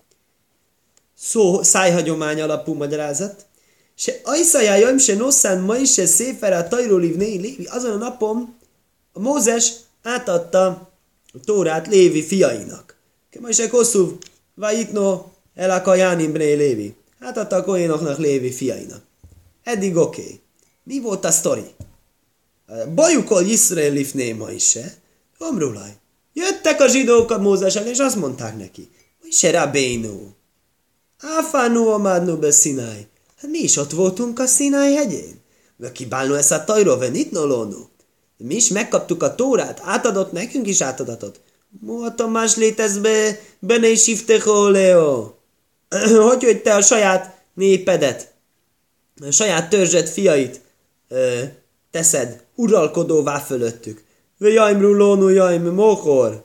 szó, 1.14 1.62
szájhagyomány 1.62 2.40
alapú 2.40 2.74
magyarázat. 2.74 3.46
Se 3.94 4.20
ajszajájaim 4.24 4.98
se 4.98 5.14
nosszán 5.14 5.60
ma 5.60 5.76
is 5.76 5.92
se 5.92 6.06
széfer 6.06 6.52
a 6.52 6.68
tajróliv 6.68 7.16
lévi. 7.16 7.66
Azon 7.66 7.90
a 7.90 7.96
napon 7.96 8.57
a 9.18 9.20
Mózes 9.20 9.72
átadta 10.02 10.66
a 11.32 11.40
Tórát 11.44 11.86
Lévi 11.86 12.22
fiainak. 12.22 12.96
Egy 13.30 13.68
hosszú, 13.70 14.18
vajitno 14.54 15.32
el 15.54 15.70
a 15.70 15.82
kajánim 15.82 16.34
Lévi. 16.34 16.94
Átadta 17.20 17.56
a 17.56 17.64
koénoknak 17.64 18.18
Lévi 18.18 18.52
fiainak. 18.52 19.02
Eddig 19.62 19.96
oké. 19.96 20.20
Okay. 20.20 20.40
Mi 20.82 21.00
volt 21.00 21.24
a 21.24 21.30
sztori? 21.30 21.74
Bajukol 22.94 23.42
Iszrael 23.42 23.92
lifné 23.92 24.32
ma 24.32 24.50
is 24.50 24.68
se. 24.68 24.94
Omrulaj. 25.38 25.96
Jöttek 26.32 26.80
a 26.80 26.88
zsidók 26.88 27.30
a 27.30 27.38
Mózesen, 27.38 27.86
és 27.86 27.98
azt 27.98 28.16
mondták 28.16 28.56
neki. 28.56 28.88
Se 29.30 29.50
rabénu. 29.50 30.28
Áfánu 31.18 31.86
amádnu 31.86 32.36
be. 32.36 32.52
Hát 33.36 33.50
mi 33.50 33.58
is 33.58 33.76
ott 33.76 33.90
voltunk 33.90 34.38
a 34.38 34.46
Sinai 34.46 34.94
hegyén. 34.94 35.40
Kibálnu 35.92 36.34
ezt 36.34 36.52
a 36.52 36.64
tajro 36.64 36.96
venitnolonu. 36.96 37.87
Mi 38.38 38.54
is 38.54 38.68
megkaptuk 38.68 39.22
a 39.22 39.34
tórát, 39.34 39.80
átadott 39.84 40.32
nekünk 40.32 40.66
is 40.66 40.80
átadatot. 40.80 41.40
Móta 41.80 42.26
más 42.26 42.56
létez 42.56 42.98
be, 42.98 43.38
bene 43.58 43.88
is 43.88 44.24
Leo. 44.44 45.34
Hogy, 46.28 46.44
hogy 46.44 46.62
te 46.62 46.74
a 46.74 46.82
saját 46.82 47.42
népedet, 47.54 48.32
a 49.26 49.30
saját 49.30 49.70
törzsed 49.70 50.08
fiait 50.08 50.60
ö, 51.08 51.42
teszed 51.90 52.44
uralkodóvá 52.54 53.38
fölöttük. 53.38 54.04
Jaimru 54.38 54.92
lónu 54.92 55.28
jaim 55.28 55.74
mokor. 55.74 56.44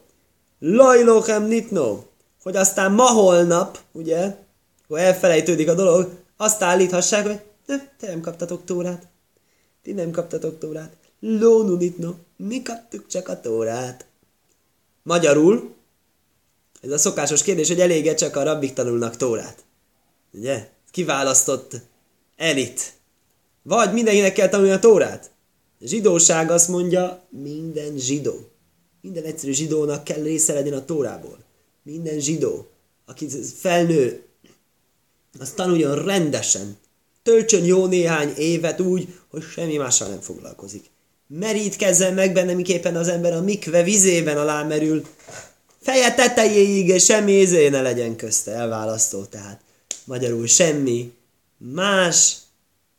Lajlochem 0.59 1.43
nitno. 1.43 2.03
Hogy 2.43 2.55
aztán 2.55 2.91
ma 2.91 3.11
holnap, 3.11 3.79
ugye, 3.91 4.35
akkor 4.83 4.99
elfelejtődik 4.99 5.69
a 5.69 5.73
dolog, 5.73 6.09
azt 6.37 6.61
állíthassák, 6.61 7.25
hogy 7.25 7.39
ne, 7.65 7.77
te 7.99 8.07
nem 8.07 8.21
kaptatok 8.21 8.65
tórát. 8.65 9.07
Ti 9.83 9.91
nem 9.91 10.11
kaptatok 10.11 10.59
tórát. 10.59 11.02
Lónu 11.25 11.75
nitno. 11.75 12.15
Mi 12.35 12.61
kaptuk 12.61 13.07
csak 13.07 13.27
a 13.27 13.39
tórát. 13.39 14.05
Magyarul, 15.03 15.73
ez 16.81 16.91
a 16.91 16.97
szokásos 16.97 17.43
kérdés, 17.43 17.67
hogy 17.67 17.79
elége 17.79 18.13
csak 18.13 18.35
a 18.35 18.43
rabbik 18.43 18.73
tanulnak 18.73 19.17
tórát. 19.17 19.63
Ugye? 20.33 20.69
Kiválasztott 20.91 21.75
elit. 22.35 22.93
Vagy 23.61 23.93
mindenkinek 23.93 24.33
kell 24.33 24.49
tanulni 24.49 24.71
a 24.71 24.79
tórát. 24.79 25.31
A 25.79 25.87
zsidóság 25.87 26.51
azt 26.51 26.67
mondja, 26.67 27.23
minden 27.29 27.97
zsidó. 27.97 28.49
Minden 29.01 29.23
egyszerű 29.23 29.51
zsidónak 29.51 30.03
kell 30.03 30.21
része 30.21 30.53
legyen 30.53 30.73
a 30.73 30.85
tórából. 30.85 31.37
Minden 31.83 32.19
zsidó, 32.19 32.67
aki 33.05 33.27
felnő, 33.55 34.25
az 35.39 35.51
tanuljon 35.51 36.05
rendesen. 36.05 36.77
Töltsön 37.21 37.65
jó 37.65 37.85
néhány 37.85 38.33
évet 38.37 38.79
úgy, 38.79 39.19
hogy 39.27 39.43
semmi 39.43 39.77
mással 39.77 40.09
nem 40.09 40.19
foglalkozik. 40.19 40.91
Merítkezzen 41.27 42.13
meg 42.13 42.33
benne, 42.33 42.53
miképpen 42.53 42.95
az 42.95 43.07
ember 43.07 43.33
a 43.33 43.41
mikve 43.41 43.83
vizében 43.83 44.37
alá 44.37 44.63
merül. 44.63 45.05
Feje 45.81 46.13
tetejéig, 46.13 46.87
és 46.87 47.05
semmi 47.05 47.31
izé 47.31 47.69
ne 47.69 47.81
legyen 47.81 48.15
közte, 48.15 48.51
elválasztó 48.51 49.23
tehát. 49.23 49.59
Magyarul 50.05 50.47
semmi 50.47 51.13
más 51.57 52.35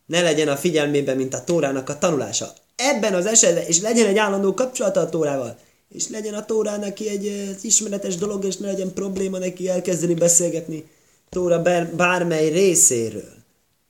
ne 0.06 0.20
legyen 0.20 0.48
a 0.48 0.56
figyelmében, 0.56 1.16
mint 1.16 1.34
a 1.34 1.44
Tórának 1.44 1.88
a 1.88 1.98
tanulása. 1.98 2.52
Ebben 2.76 3.14
az 3.14 3.26
esetben, 3.26 3.64
és 3.66 3.80
legyen 3.80 4.06
egy 4.06 4.18
állandó 4.18 4.54
kapcsolata 4.54 5.00
a 5.00 5.08
Tórával, 5.08 5.58
és 5.88 6.08
legyen 6.08 6.34
a 6.34 6.44
Tórá 6.44 6.76
neki 6.76 7.08
egy 7.08 7.56
ismeretes 7.62 8.16
dolog, 8.16 8.44
és 8.44 8.56
ne 8.56 8.66
legyen 8.66 8.92
probléma 8.92 9.38
neki 9.38 9.68
elkezdeni 9.68 10.14
beszélgetni 10.14 10.84
Tóra 11.28 11.62
bármely 11.96 12.48
részéről. 12.48 13.32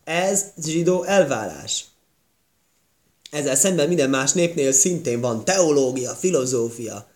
Ez 0.05 0.45
zsidó 0.63 1.03
elvárás. 1.03 1.85
Ezzel 3.35 3.57
szemben 3.57 3.89
minden 3.89 4.11
más 4.11 4.33
népnél 4.33 4.73
szintén 4.73 5.21
van 5.21 5.45
teológia, 5.45 6.11
filozófia, 6.11 7.07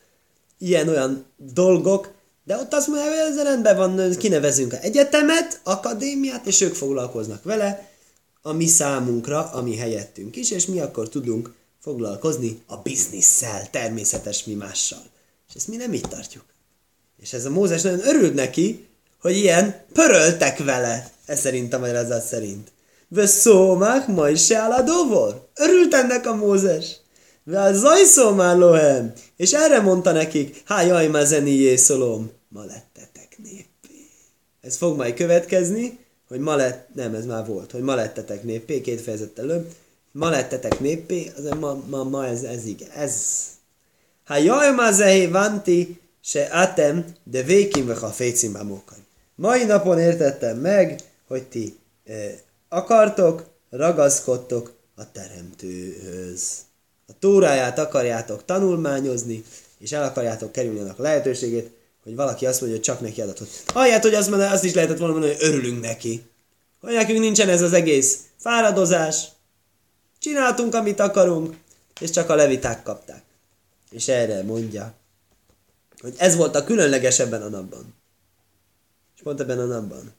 ilyen-olyan 0.59 1.25
dolgok, 1.37 2.13
de 2.45 2.57
ott 2.57 2.73
azt 2.73 2.87
mondja, 2.87 3.09
hogy 3.09 3.19
ez 3.19 3.43
rendben 3.43 3.77
van, 3.77 4.17
kinevezünk 4.17 4.75
egyetemet, 4.81 5.61
akadémiát, 5.63 6.47
és 6.47 6.61
ők 6.61 6.75
foglalkoznak 6.75 7.43
vele, 7.45 7.89
a 8.43 8.53
mi 8.53 8.67
számunkra, 8.67 9.51
a 9.51 9.63
mi 9.63 9.77
helyettünk 9.77 10.37
is, 10.37 10.51
és 10.51 10.67
mi 10.67 10.81
akkor 10.81 11.09
tudunk 11.09 11.55
foglalkozni 11.81 12.63
a 12.67 12.77
bizniszsel, 12.77 13.71
természetes 13.71 14.45
mi 14.45 14.55
mással. 14.55 15.03
És 15.49 15.55
ezt 15.55 15.69
mi 15.69 15.77
nem 15.77 15.93
így 15.93 16.09
tartjuk. 16.09 16.45
És 17.23 17.33
ez 17.33 17.45
a 17.45 17.51
Mózes 17.51 17.83
nagyon 17.83 18.07
örült 18.07 18.35
neki, 18.35 18.89
hogy 19.21 19.37
ilyen 19.37 19.85
pöröltek 19.93 20.59
vele, 20.59 21.11
ez 21.27 21.41
szerint 21.41 21.73
a 21.73 21.79
magyarázat 21.79 22.25
szerint. 22.25 22.71
Veszómák 23.09 24.07
ma 24.07 24.29
is 24.29 24.45
se 24.45 24.57
álladóvor. 24.57 25.49
Örült 25.55 25.95
ennek 25.95 26.27
a 26.27 26.35
Mózes. 26.35 26.97
Vel 27.45 27.75
zajszó 27.75 28.31
már 28.31 28.57
lohem. 28.57 29.13
És 29.37 29.53
erre 29.53 29.81
mondta 29.81 30.13
nekik, 30.13 30.63
há 30.65 30.83
jaj, 30.83 31.07
ma 31.07 31.25
zeni 31.25 31.51
jészolom. 31.51 32.31
Ma 32.49 32.65
lettetek 32.65 33.37
néppé. 33.43 34.09
Ez 34.61 34.77
fog 34.77 34.97
majd 34.97 35.15
következni, 35.15 35.99
hogy 36.29 36.41
ma 36.41 36.57
lett, 36.57 36.89
nem, 36.95 37.15
ez 37.15 37.27
már 37.27 37.47
volt, 37.47 37.71
hogy 37.71 37.81
ma 37.81 37.95
lettetek 37.95 38.43
néppé, 38.43 38.81
két 38.81 39.01
fejezet 39.01 39.39
előbb. 39.39 39.73
Ma 40.13 40.29
lettetek 40.31 40.81
néppé, 40.81 41.33
az 41.37 41.59
ma, 41.59 41.83
ma, 41.89 42.05
ma 42.05 42.27
ez, 42.27 42.43
ez 42.43 42.67
igen, 42.67 42.91
ez. 42.91 43.15
Ha 44.25 44.37
jaj, 44.37 44.75
ma 44.75 44.93
zehé 44.93 45.27
vanti, 45.27 46.01
se 46.21 46.43
atem, 46.43 47.05
de 47.25 47.43
vékim 47.43 47.91
a 48.01 48.07
fécim 48.07 48.59
Mai 49.35 49.65
napon 49.65 49.99
értettem 49.99 50.59
meg, 50.59 51.01
hogy 51.27 51.43
ti 51.43 51.79
eh, 52.05 52.33
akartok, 52.69 53.45
ragaszkodtok 53.71 54.73
a 54.95 55.13
teremtőhöz 55.13 56.67
a 57.09 57.19
tóráját 57.19 57.79
akarjátok 57.79 58.45
tanulmányozni, 58.45 59.45
és 59.79 59.93
el 59.93 60.05
akarjátok 60.05 60.53
kerülni 60.53 60.81
annak 60.81 60.99
lehetőségét, 60.99 61.71
hogy 62.03 62.15
valaki 62.15 62.47
azt 62.47 62.61
mondja, 62.61 62.79
hogy 62.79 62.87
csak 62.87 63.01
neki 63.01 63.21
adatot. 63.21 63.49
Hallják, 63.67 64.03
hogy 64.03 64.15
azt, 64.15 64.29
mondja, 64.29 64.51
azt 64.51 64.65
is 64.65 64.75
lehetett 64.75 64.99
volna 64.99 65.13
mondani, 65.13 65.35
hogy 65.35 65.45
örülünk 65.45 65.81
neki. 65.81 66.27
Hogy 66.81 66.93
nekünk 66.93 67.19
nincsen 67.19 67.49
ez 67.49 67.63
az 67.63 67.73
egész 67.73 68.19
fáradozás. 68.37 69.29
Csináltunk, 70.19 70.75
amit 70.75 71.01
akarunk, 71.01 71.57
és 72.01 72.11
csak 72.11 72.31
a 72.31 72.35
leviták 72.35 72.83
kapták. 72.83 73.23
És 73.91 74.09
erre 74.09 74.43
mondja, 74.43 74.95
hogy 76.01 76.15
ez 76.17 76.37
volt 76.37 76.57
a 76.57 76.65
különleges 76.65 77.19
ebben 77.19 77.43
a 77.43 77.49
napban. 77.49 77.95
És 79.17 79.23
pont 79.23 79.41
ebben 79.41 79.59
a 79.59 79.65
napban. 79.65 80.13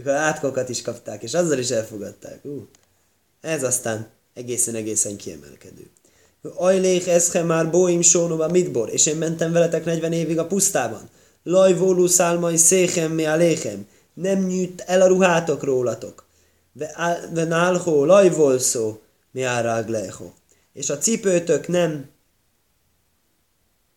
Mikor 0.00 0.14
átkokat 0.14 0.68
is 0.68 0.82
kapták, 0.82 1.22
és 1.22 1.34
azzal 1.34 1.58
is 1.58 1.70
elfogadták. 1.70 2.40
Uh, 2.42 2.62
ez 3.40 3.62
aztán 3.62 4.08
egészen-egészen 4.34 5.16
kiemelkedő. 5.16 5.90
Ajlék 6.54 7.06
eszhe 7.06 7.42
már 7.42 7.70
bóim 7.70 8.00
sónóba 8.00 8.48
mitbor, 8.48 8.92
és 8.92 9.06
én 9.06 9.16
mentem 9.16 9.52
veletek 9.52 9.84
40 9.84 10.12
évig 10.12 10.38
a 10.38 10.46
pusztában. 10.46 11.08
Lajvólú 11.42 12.06
szálmai 12.06 12.56
széchem 12.56 13.12
mi 13.12 13.26
aléchem, 13.26 13.86
nem 14.14 14.38
nyűjt 14.38 14.80
el 14.80 15.00
a 15.00 15.06
ruhátok 15.06 15.62
rólatok. 15.62 16.24
Ve 16.72 17.44
nálhó 17.44 18.04
lajvolszó 18.04 18.98
mi 19.30 19.42
árágleho. 19.42 20.30
És 20.72 20.90
a 20.90 20.98
cipőtök 20.98 21.68
nem 21.68 22.08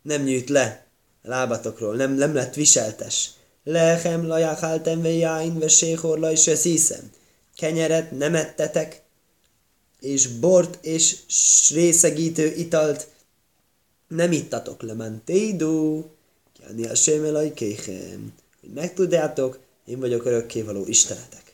nem 0.01 0.21
nyűjt 0.21 0.49
le 0.49 0.85
a 1.23 1.27
lábatokról, 1.27 1.95
nem, 1.95 2.13
nem 2.13 2.33
lett 2.33 2.53
viseltes. 2.53 3.29
Lechem 3.63 4.27
lajákáltem 4.27 5.01
ve 5.01 5.09
jáin 5.09 5.59
ve 5.59 5.67
séhor 5.67 6.19
laj 6.19 6.35
se 6.35 6.55
szíszem. 6.55 7.11
Kenyeret 7.55 8.11
nem 8.11 8.35
ettetek, 8.35 9.01
és 9.99 10.27
bort 10.27 10.85
és 10.85 11.15
részegítő 11.69 12.53
italt 12.55 13.07
nem 14.07 14.31
ittatok 14.31 14.81
le 14.81 14.93
mentédó, 14.93 16.05
Kiáni 16.53 16.85
a 16.85 16.95
sémelaj 16.95 17.53
kéhem, 17.53 18.33
hogy 18.61 18.69
megtudjátok, 18.69 19.59
én 19.85 19.99
vagyok 19.99 20.25
örökkévaló 20.25 20.85
istenetek. 20.85 21.53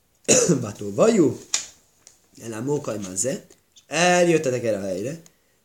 Bátó 0.62 0.94
vajú, 0.94 1.40
el 2.42 2.52
a 2.52 2.60
mókaj 2.60 2.98
maze, 2.98 3.30
és 3.74 3.80
eljöttetek 3.86 4.64
erre 4.64 4.78
a 4.78 4.82
helyre, 4.82 5.20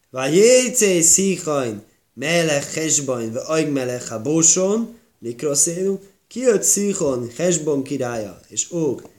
Vajécé 0.09 1.01
szíhajn, 1.01 1.83
melech 2.13 2.73
hesbajn, 2.73 3.31
ve 3.31 3.39
ajg 3.39 3.71
melech 3.71 4.07
habóson, 4.07 4.98
mikroszélu, 5.19 5.99
kijött 6.27 6.63
Szíhon, 6.63 7.29
Hesbon 7.35 7.83
királya, 7.83 8.39
és 8.47 8.71
ók, 8.71 9.09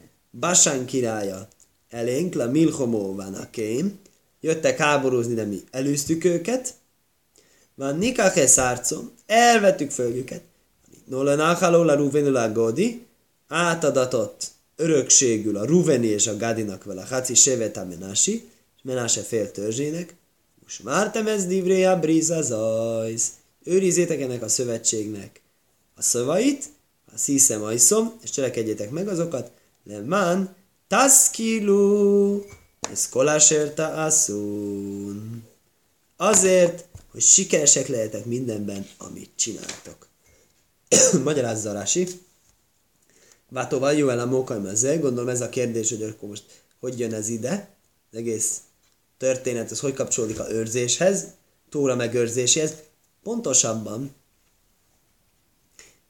Basán 0.40 0.86
királya, 0.86 1.48
elénk, 1.88 2.34
la 2.34 2.46
milhomó 2.46 3.14
van 3.14 3.34
a 3.34 3.50
kém, 3.50 3.98
jöttek 4.40 4.78
háborúzni, 4.78 5.34
de 5.34 5.44
mi 5.44 5.60
elűztük 5.70 6.24
őket, 6.24 6.74
van 7.74 7.98
nikache 7.98 8.46
szárcom, 8.46 9.10
elvettük 9.26 9.90
föl 9.90 10.14
őket, 10.14 10.42
Nola 11.04 11.34
nachaló 11.34 11.82
la 11.82 11.94
Ruvenul 11.94 12.36
a 12.36 12.52
Godi, 12.52 13.06
átadatott 13.48 14.46
örökségül 14.76 15.56
a 15.56 15.64
Ruveni 15.64 16.06
és 16.06 16.26
a 16.26 16.36
Gadinak 16.36 16.84
vele, 16.84 17.06
Haci 17.06 17.34
Sevet 17.34 17.76
a 17.76 17.86
és 18.14 18.40
Menase 18.82 19.20
fél 19.20 19.50
törzsének, 19.50 20.14
most 20.62 20.82
vártam 20.82 21.26
ez 21.26 21.46
divré 21.46 21.84
a 21.84 21.98
briza 21.98 22.42
zajsz. 22.42 23.30
Őrizzétek 23.64 24.20
ennek 24.20 24.42
a 24.42 24.48
szövetségnek 24.48 25.40
a 26.00 26.02
szavait, 26.02 26.64
a 27.14 27.18
sziszem 27.18 27.62
ajszom, 27.62 28.12
és 28.22 28.30
cselekedjétek 28.30 28.90
meg 28.90 29.08
azokat, 29.08 29.50
lemán 29.84 30.56
taszkilu, 30.88 32.42
ez 32.90 33.08
kolásérta 33.08 33.86
asszún. 33.86 35.44
Azért, 36.16 36.84
hogy 37.10 37.20
sikeresek 37.20 37.88
lehetek 37.88 38.24
mindenben, 38.24 38.86
amit 38.98 39.30
csináltok. 39.34 40.06
Magyarázza 41.24 41.72
Rási. 41.72 42.08
Vátóval 43.48 43.92
jó 43.92 44.08
el 44.08 44.20
a 44.20 44.26
mókaj 44.26 44.60
mezze. 44.60 44.96
Gondolom 44.96 45.28
ez 45.28 45.40
a 45.40 45.48
kérdés, 45.48 45.88
hogy 45.88 46.02
akkor 46.02 46.28
most 46.28 46.44
hogy 46.78 46.98
jön 46.98 47.14
ez 47.14 47.28
ide. 47.28 47.76
Az 48.10 48.18
egész 48.18 48.56
történet, 49.18 49.70
ez 49.70 49.80
hogy 49.80 49.94
kapcsolódik 49.94 50.40
a 50.40 50.50
őrzéshez, 50.50 51.26
Tóra 51.68 51.94
megőrzéséhez. 51.94 52.74
Pontosabban, 53.22 54.14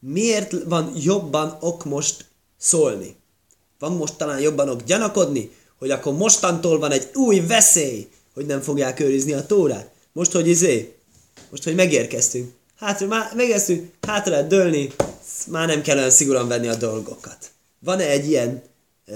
miért 0.00 0.54
van 0.64 0.92
jobban 0.96 1.56
ok 1.60 1.84
most 1.84 2.24
szólni? 2.58 3.16
Van 3.78 3.92
most 3.92 4.14
talán 4.14 4.40
jobban 4.40 4.68
ok 4.68 4.82
gyanakodni, 4.82 5.50
hogy 5.78 5.90
akkor 5.90 6.14
mostantól 6.14 6.78
van 6.78 6.90
egy 6.90 7.08
új 7.14 7.40
veszély, 7.40 8.08
hogy 8.34 8.46
nem 8.46 8.60
fogják 8.60 9.00
őrizni 9.00 9.32
a 9.32 9.46
tórát. 9.46 9.90
Most, 10.12 10.32
hogy 10.32 10.48
izé, 10.48 10.94
most, 11.50 11.64
hogy 11.64 11.74
megérkeztünk. 11.74 12.52
Hát, 12.76 13.08
már 13.08 13.32
megérkeztünk, 13.34 13.90
hátra 14.00 14.32
lehet 14.32 14.46
dőlni, 14.46 14.92
már 15.46 15.66
nem 15.66 15.82
kell 15.82 15.96
olyan 15.96 16.10
szigorúan 16.10 16.48
venni 16.48 16.68
a 16.68 16.74
dolgokat. 16.74 17.50
Van-e 17.78 18.08
egy 18.08 18.28
ilyen 18.28 18.62
e, 19.06 19.14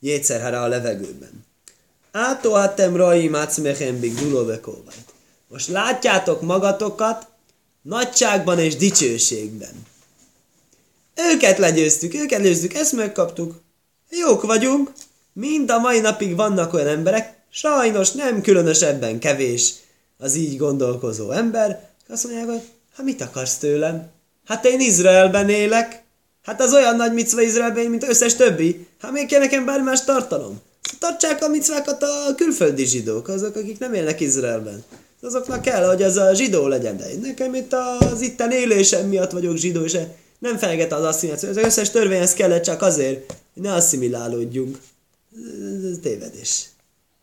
jétszerhára 0.00 0.62
a 0.62 0.68
levegőben? 0.68 1.44
Átohattem 2.12 2.96
raim 2.96 3.34
átszmechem 3.34 4.00
big. 4.00 4.18
Most 5.48 5.68
látjátok 5.68 6.40
magatokat 6.40 7.26
nagyságban 7.82 8.58
és 8.58 8.76
dicsőségben. 8.76 9.86
Őket 11.14 11.58
legyőztük, 11.58 12.14
őket 12.14 12.38
legyőztük, 12.38 12.74
ezt 12.74 12.92
megkaptuk. 12.92 13.60
Jók 14.10 14.42
vagyunk, 14.42 14.92
mind 15.32 15.70
a 15.70 15.78
mai 15.78 16.00
napig 16.00 16.36
vannak 16.36 16.72
olyan 16.72 16.86
emberek, 16.86 17.34
sajnos 17.50 18.12
nem 18.12 18.40
különösebben 18.40 19.18
kevés 19.18 19.72
az 20.18 20.34
így 20.34 20.56
gondolkozó 20.56 21.30
ember, 21.30 21.88
azt 22.08 22.24
mondják, 22.24 22.46
hogy 22.46 22.62
hát 22.96 23.06
mit 23.06 23.20
akarsz 23.20 23.56
tőlem? 23.56 24.10
Hát 24.46 24.64
én 24.64 24.80
Izraelben 24.80 25.48
élek, 25.48 26.02
hát 26.42 26.60
az 26.60 26.72
olyan 26.74 26.96
nagy 26.96 27.12
micva 27.12 27.40
Izraelben, 27.40 27.86
mint 27.86 28.08
összes 28.08 28.34
többi, 28.34 28.86
hát 29.00 29.12
még 29.12 29.26
kell 29.26 29.40
nekem 29.40 29.64
bármi 29.64 29.84
más 29.84 30.04
tartalom. 30.04 30.60
Tartsák 30.98 31.42
a 31.42 31.48
micvákat 31.48 32.02
a 32.02 32.34
külföldi 32.36 32.84
zsidók, 32.84 33.28
azok, 33.28 33.56
akik 33.56 33.78
nem 33.78 33.94
élnek 33.94 34.20
Izraelben. 34.20 34.84
Azoknak 35.22 35.62
kell, 35.62 35.86
hogy 35.86 36.02
az 36.02 36.16
a 36.16 36.34
zsidó 36.34 36.66
legyen, 36.66 36.96
de 36.96 37.06
nekem 37.22 37.54
itt 37.54 37.72
az 37.72 38.20
itten 38.20 38.50
élésem 38.50 39.08
miatt 39.08 39.30
vagyok 39.30 39.56
zsidó, 39.56 39.84
és 39.84 39.96
nem 40.44 40.58
fenyeget 40.58 40.92
az 40.92 41.04
asszimiláció. 41.04 41.48
Az 41.48 41.56
összes 41.56 41.90
törvényhez 41.90 42.34
kellett 42.34 42.62
csak 42.62 42.82
azért, 42.82 43.34
hogy 43.52 43.62
ne 43.62 43.72
asszimilálódjunk. 43.72 44.78
Tévedés. 46.02 46.66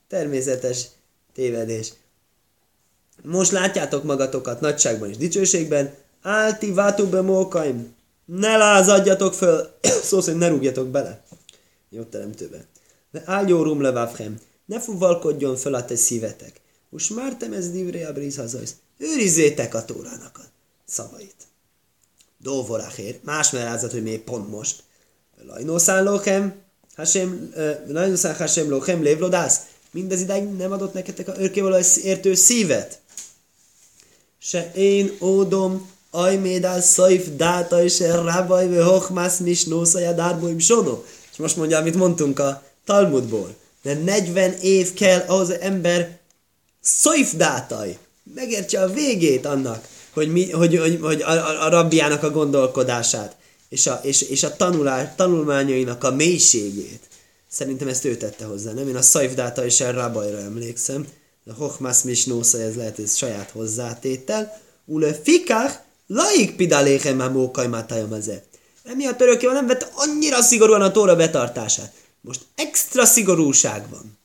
Természetes 0.07 0.85
tévedés. 1.33 1.93
Most 3.23 3.51
látjátok 3.51 4.03
magatokat 4.03 4.61
nagyságban 4.61 5.09
és 5.09 5.17
dicsőségben, 5.17 5.93
álti 6.21 6.71
vátubbe 6.71 7.21
mókaim, 7.21 7.95
ne 8.25 8.57
lázadjatok 8.57 9.33
föl, 9.33 9.69
szó 10.09 10.21
szerint 10.21 10.41
ne 10.41 10.47
rúgjatok 10.47 10.87
bele. 10.87 11.23
Jó 11.89 12.03
teremtőbe. 12.03 12.65
De 13.11 13.23
ágyórum 13.25 13.81
levávhem, 13.81 14.39
ne 14.65 14.79
fuvalkodjon 14.79 15.55
fel 15.55 15.73
a 15.73 15.85
te 15.85 15.95
szívetek. 15.95 16.61
Most 16.89 17.15
már 17.15 17.35
te 17.37 17.49
ez 17.51 17.71
divré 17.71 18.03
a 18.03 18.13
brízhazajsz. 18.13 18.75
Őrizzétek 18.97 19.73
a 19.73 19.85
tórának 19.85 20.37
a 20.37 20.43
szavait. 20.85 21.50
Dóvoráhér, 22.43 23.19
más 23.23 23.51
merázat, 23.51 23.91
hogy 23.91 24.03
még 24.03 24.19
pont 24.19 24.49
most. 24.49 24.83
Lajnószán 25.47 26.03
lóhem, 26.03 26.53
hasem, 26.95 27.53
lajnószán 27.87 28.35
hasem 28.35 28.69
lóhem 28.69 29.01
lévlodász. 29.01 29.59
Mindez 29.91 30.21
idáig 30.21 30.43
nem 30.43 30.71
adott 30.71 30.93
neketek 30.93 31.27
a 31.27 31.33
örkévaló 31.37 31.77
értő 32.03 32.35
szívet. 32.35 32.99
Se 34.39 34.71
én 34.75 35.17
ódom, 35.21 35.89
ajmédál 36.11 36.81
szajf 36.81 37.27
dáta 37.35 37.83
és 37.83 37.99
rábaj 37.99 38.67
ve 38.67 38.83
hochmász 38.83 39.37
misnószaja 39.37 40.11
dárboim 40.11 40.59
sono. 40.59 41.03
És 41.31 41.37
most 41.37 41.55
mondja, 41.55 41.77
amit 41.77 41.95
mondtunk 41.95 42.39
a 42.39 42.63
Talmudból. 42.85 43.55
De 43.81 43.93
40 43.93 44.53
év 44.61 44.93
kell 44.93 45.19
ahhoz 45.19 45.49
ember 45.49 46.19
dátai. 47.37 47.97
megértse 48.35 48.81
a 48.81 48.87
végét 48.87 49.45
annak, 49.45 49.87
hogy, 50.13 50.31
mi, 50.31 50.51
hogy, 50.51 50.77
hogy, 50.77 50.99
hogy 51.01 51.21
a, 51.21 51.31
a, 51.31 51.65
a 51.65 51.69
rabbiának 51.69 52.23
a 52.23 52.31
gondolkodását, 52.31 53.35
és 53.69 53.87
a, 53.87 53.99
és, 54.03 54.21
és 54.21 54.43
a 54.43 54.55
tanulás, 54.55 55.07
tanulmányainak 55.15 56.03
a 56.03 56.11
mélységét. 56.11 57.09
Szerintem 57.49 57.87
ezt 57.87 58.05
ő 58.05 58.17
tette 58.17 58.45
hozzá, 58.45 58.71
nem? 58.71 58.87
Én 58.87 58.95
a 58.95 59.25
dáta 59.35 59.65
és 59.65 59.81
a 59.81 59.91
rabajra 59.91 60.37
emlékszem. 60.37 61.07
A 61.45 61.53
Hochmas 61.53 62.01
Misnósza, 62.01 62.61
ez 62.61 62.75
lehet, 62.75 62.99
ez 62.99 63.15
saját 63.15 63.49
hozzátétel. 63.49 64.61
Ule 64.85 65.13
fikach, 65.13 65.73
laik 66.07 66.55
pidaléhem 66.55 67.19
a 67.19 67.29
mókaj 67.29 67.67
mátájam 67.67 68.13
ezért. 68.13 68.43
Emiatt 68.83 69.21
örökkéval 69.21 69.55
nem 69.55 69.67
vette 69.67 69.89
annyira 69.93 70.41
szigorúan 70.41 70.81
a 70.81 70.91
tóra 70.91 71.15
betartását. 71.15 71.93
Most 72.21 72.41
extra 72.55 73.05
szigorúság 73.05 73.89
van. 73.89 74.17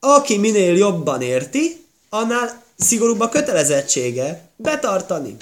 Aki 0.00 0.36
minél 0.36 0.76
jobban 0.76 1.22
érti, 1.22 1.84
annál 2.08 2.64
szigorúbb 2.78 3.20
a 3.20 3.28
kötelezettsége 3.28 4.50
betartani. 4.62 5.36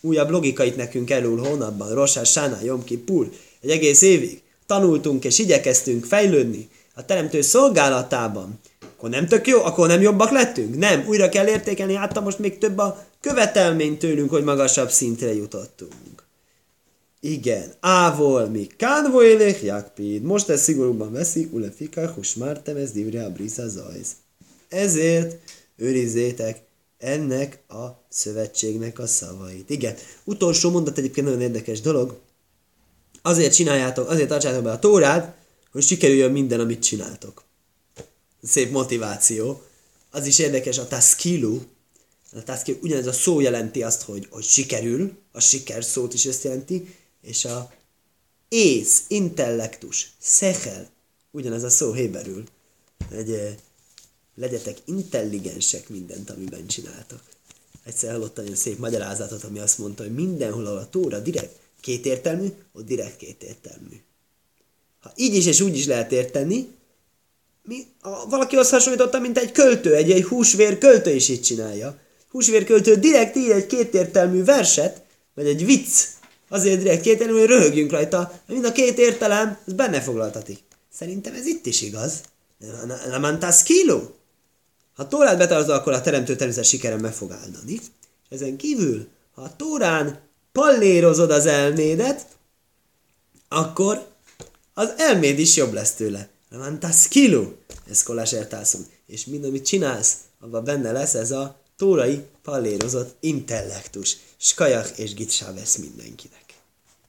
Újabb 0.00 0.30
logikait 0.30 0.76
nekünk 0.76 1.10
elül 1.10 1.38
hónapban, 1.38 1.94
Rosás, 1.94 2.30
Sána, 2.30 2.58
Jom 2.62 2.84
Kippur, 2.84 3.30
egy 3.60 3.70
egész 3.70 4.02
évig. 4.02 4.42
Tanultunk 4.66 5.24
és 5.24 5.38
igyekeztünk 5.38 6.04
fejlődni 6.04 6.68
a 6.94 7.04
teremtő 7.04 7.40
szolgálatában. 7.40 8.60
Akkor 8.82 9.10
nem 9.10 9.26
tök 9.26 9.46
jó? 9.46 9.64
Akkor 9.64 9.88
nem 9.88 10.00
jobbak 10.00 10.30
lettünk? 10.30 10.78
Nem, 10.78 11.04
újra 11.06 11.28
kell 11.28 11.46
értékelni, 11.46 11.94
hát 11.94 12.20
most 12.20 12.38
még 12.38 12.58
több 12.58 12.78
a 12.78 13.06
követelmény 13.20 13.98
tőlünk, 13.98 14.30
hogy 14.30 14.44
magasabb 14.44 14.90
szintre 14.90 15.34
jutottunk. 15.34 16.28
Igen, 17.20 17.72
ávol 17.80 18.46
mi 18.46 18.66
kánvo 18.76 19.22
élek 19.22 19.62
jakpid. 19.62 20.22
Most 20.22 20.48
ezt 20.48 20.62
szigorúban 20.62 21.12
veszik, 21.12 21.52
ule 21.52 21.70
fikar, 21.70 22.10
hus 22.10 22.34
mártem, 22.34 22.76
ez 22.76 22.90
divre 22.90 23.24
a 23.24 23.30
brisa 23.30 23.68
zajz. 23.68 24.08
Ezért 24.68 25.36
őrizzétek 25.76 26.60
ennek 27.00 27.62
a 27.68 28.04
szövetségnek 28.08 28.98
a 28.98 29.06
szavait. 29.06 29.70
Igen, 29.70 29.96
utolsó 30.24 30.70
mondat 30.70 30.98
egyébként 30.98 31.26
nagyon 31.26 31.42
érdekes 31.42 31.80
dolog. 31.80 32.18
Azért 33.22 33.54
csináljátok, 33.54 34.08
azért 34.08 34.28
tartsátok 34.28 34.62
be 34.62 34.70
a 34.70 34.78
tórát, 34.78 35.36
hogy 35.72 35.82
sikerüljön 35.82 36.32
minden, 36.32 36.60
amit 36.60 36.82
csináltok. 36.82 37.44
Szép 38.42 38.70
motiváció. 38.70 39.62
Az 40.10 40.26
is 40.26 40.38
érdekes, 40.38 40.78
a 40.78 40.88
taskilu, 40.88 41.60
a 42.32 42.42
taskilu, 42.42 42.78
ugyanez 42.82 43.06
a 43.06 43.12
szó 43.12 43.40
jelenti 43.40 43.82
azt, 43.82 44.02
hogy, 44.02 44.26
hogy 44.30 44.44
sikerül, 44.44 45.12
a 45.32 45.40
siker 45.40 45.84
szót 45.84 46.14
is 46.14 46.26
ezt 46.26 46.44
jelenti, 46.44 46.94
és 47.22 47.44
a 47.44 47.72
ész, 48.48 49.04
intellektus, 49.08 50.10
szechel, 50.18 50.90
ugyanez 51.30 51.62
a 51.62 51.70
szó 51.70 51.92
héberül, 51.92 52.44
eh, 53.10 53.54
legyetek 54.40 54.78
intelligensek 54.84 55.88
mindent, 55.88 56.30
amiben 56.30 56.66
csináltak. 56.66 57.22
Egyszer 57.84 58.10
hallottam 58.10 58.44
egy 58.44 58.56
szép 58.56 58.78
magyarázatot, 58.78 59.44
ami 59.44 59.58
azt 59.58 59.78
mondta, 59.78 60.02
hogy 60.02 60.14
mindenhol, 60.14 60.66
ahol 60.66 60.78
a 60.78 60.88
tóra 60.88 61.18
direkt 61.18 61.56
kétértelmű, 61.80 62.46
ott 62.72 62.86
direkt 62.86 63.16
kétértelmű. 63.16 64.00
Ha 65.00 65.12
így 65.16 65.34
is 65.34 65.46
és 65.46 65.60
úgy 65.60 65.76
is 65.76 65.86
lehet 65.86 66.12
érteni, 66.12 66.68
mi, 67.62 67.86
a, 68.00 68.28
valaki 68.28 68.56
azt 68.56 68.70
hasonlította, 68.70 69.18
mint 69.18 69.38
egy 69.38 69.52
költő, 69.52 69.94
egy, 69.94 70.10
egy 70.10 70.24
húsvér 70.24 70.78
költő 70.78 71.14
is 71.14 71.28
így 71.28 71.42
csinálja. 71.42 71.98
Húsvér 72.30 72.64
költő 72.64 72.94
direkt 72.94 73.36
ír 73.36 73.50
egy 73.50 73.66
kétértelmű 73.66 74.44
verset, 74.44 75.02
vagy 75.34 75.46
egy 75.46 75.64
vicc, 75.64 76.06
Azért 76.52 76.78
direkt 76.78 77.02
két 77.02 77.22
hogy 77.24 77.46
röhögjünk 77.46 77.90
rajta, 77.90 78.40
mind 78.46 78.64
a 78.64 78.72
két 78.72 78.98
értelem, 78.98 79.58
ez 79.66 79.72
benne 79.72 80.00
foglaltatik. 80.00 80.58
Szerintem 80.92 81.34
ez 81.34 81.46
itt 81.46 81.66
is 81.66 81.82
igaz. 81.82 82.20
Lamantas 83.08 83.62
kilo. 83.62 84.00
Ha 85.00 85.08
Tórát 85.08 85.38
betartod, 85.38 85.74
akkor 85.74 85.92
a 85.92 86.00
teremtő 86.00 86.36
természet 86.36 86.64
sikeren 86.64 87.00
meg 87.00 87.12
fog 87.12 87.30
áldani. 87.30 87.80
Ezen 88.28 88.56
kívül, 88.56 89.08
ha 89.34 89.42
a 89.42 89.56
Tórán 89.56 90.20
pallérozod 90.52 91.30
az 91.30 91.46
elmédet, 91.46 92.26
akkor 93.48 94.06
az 94.74 94.92
elméd 94.96 95.38
is 95.38 95.56
jobb 95.56 95.72
lesz 95.72 95.92
tőle. 95.92 96.28
Lamantas 96.50 97.08
kilo. 97.08 97.52
Ez 97.90 98.02
kolás 98.02 98.32
értászom. 98.32 98.86
És 99.06 99.24
mind, 99.24 99.44
amit 99.44 99.66
csinálsz, 99.66 100.14
abban 100.40 100.64
benne 100.64 100.92
lesz 100.92 101.14
ez 101.14 101.30
a 101.30 101.60
tórai 101.76 102.22
pallérozott 102.42 103.16
intellektus. 103.20 104.16
Skajach 104.36 104.98
és 104.98 105.14
gitsá 105.14 105.52
vesz 105.54 105.76
mindenkinek. 105.76 106.49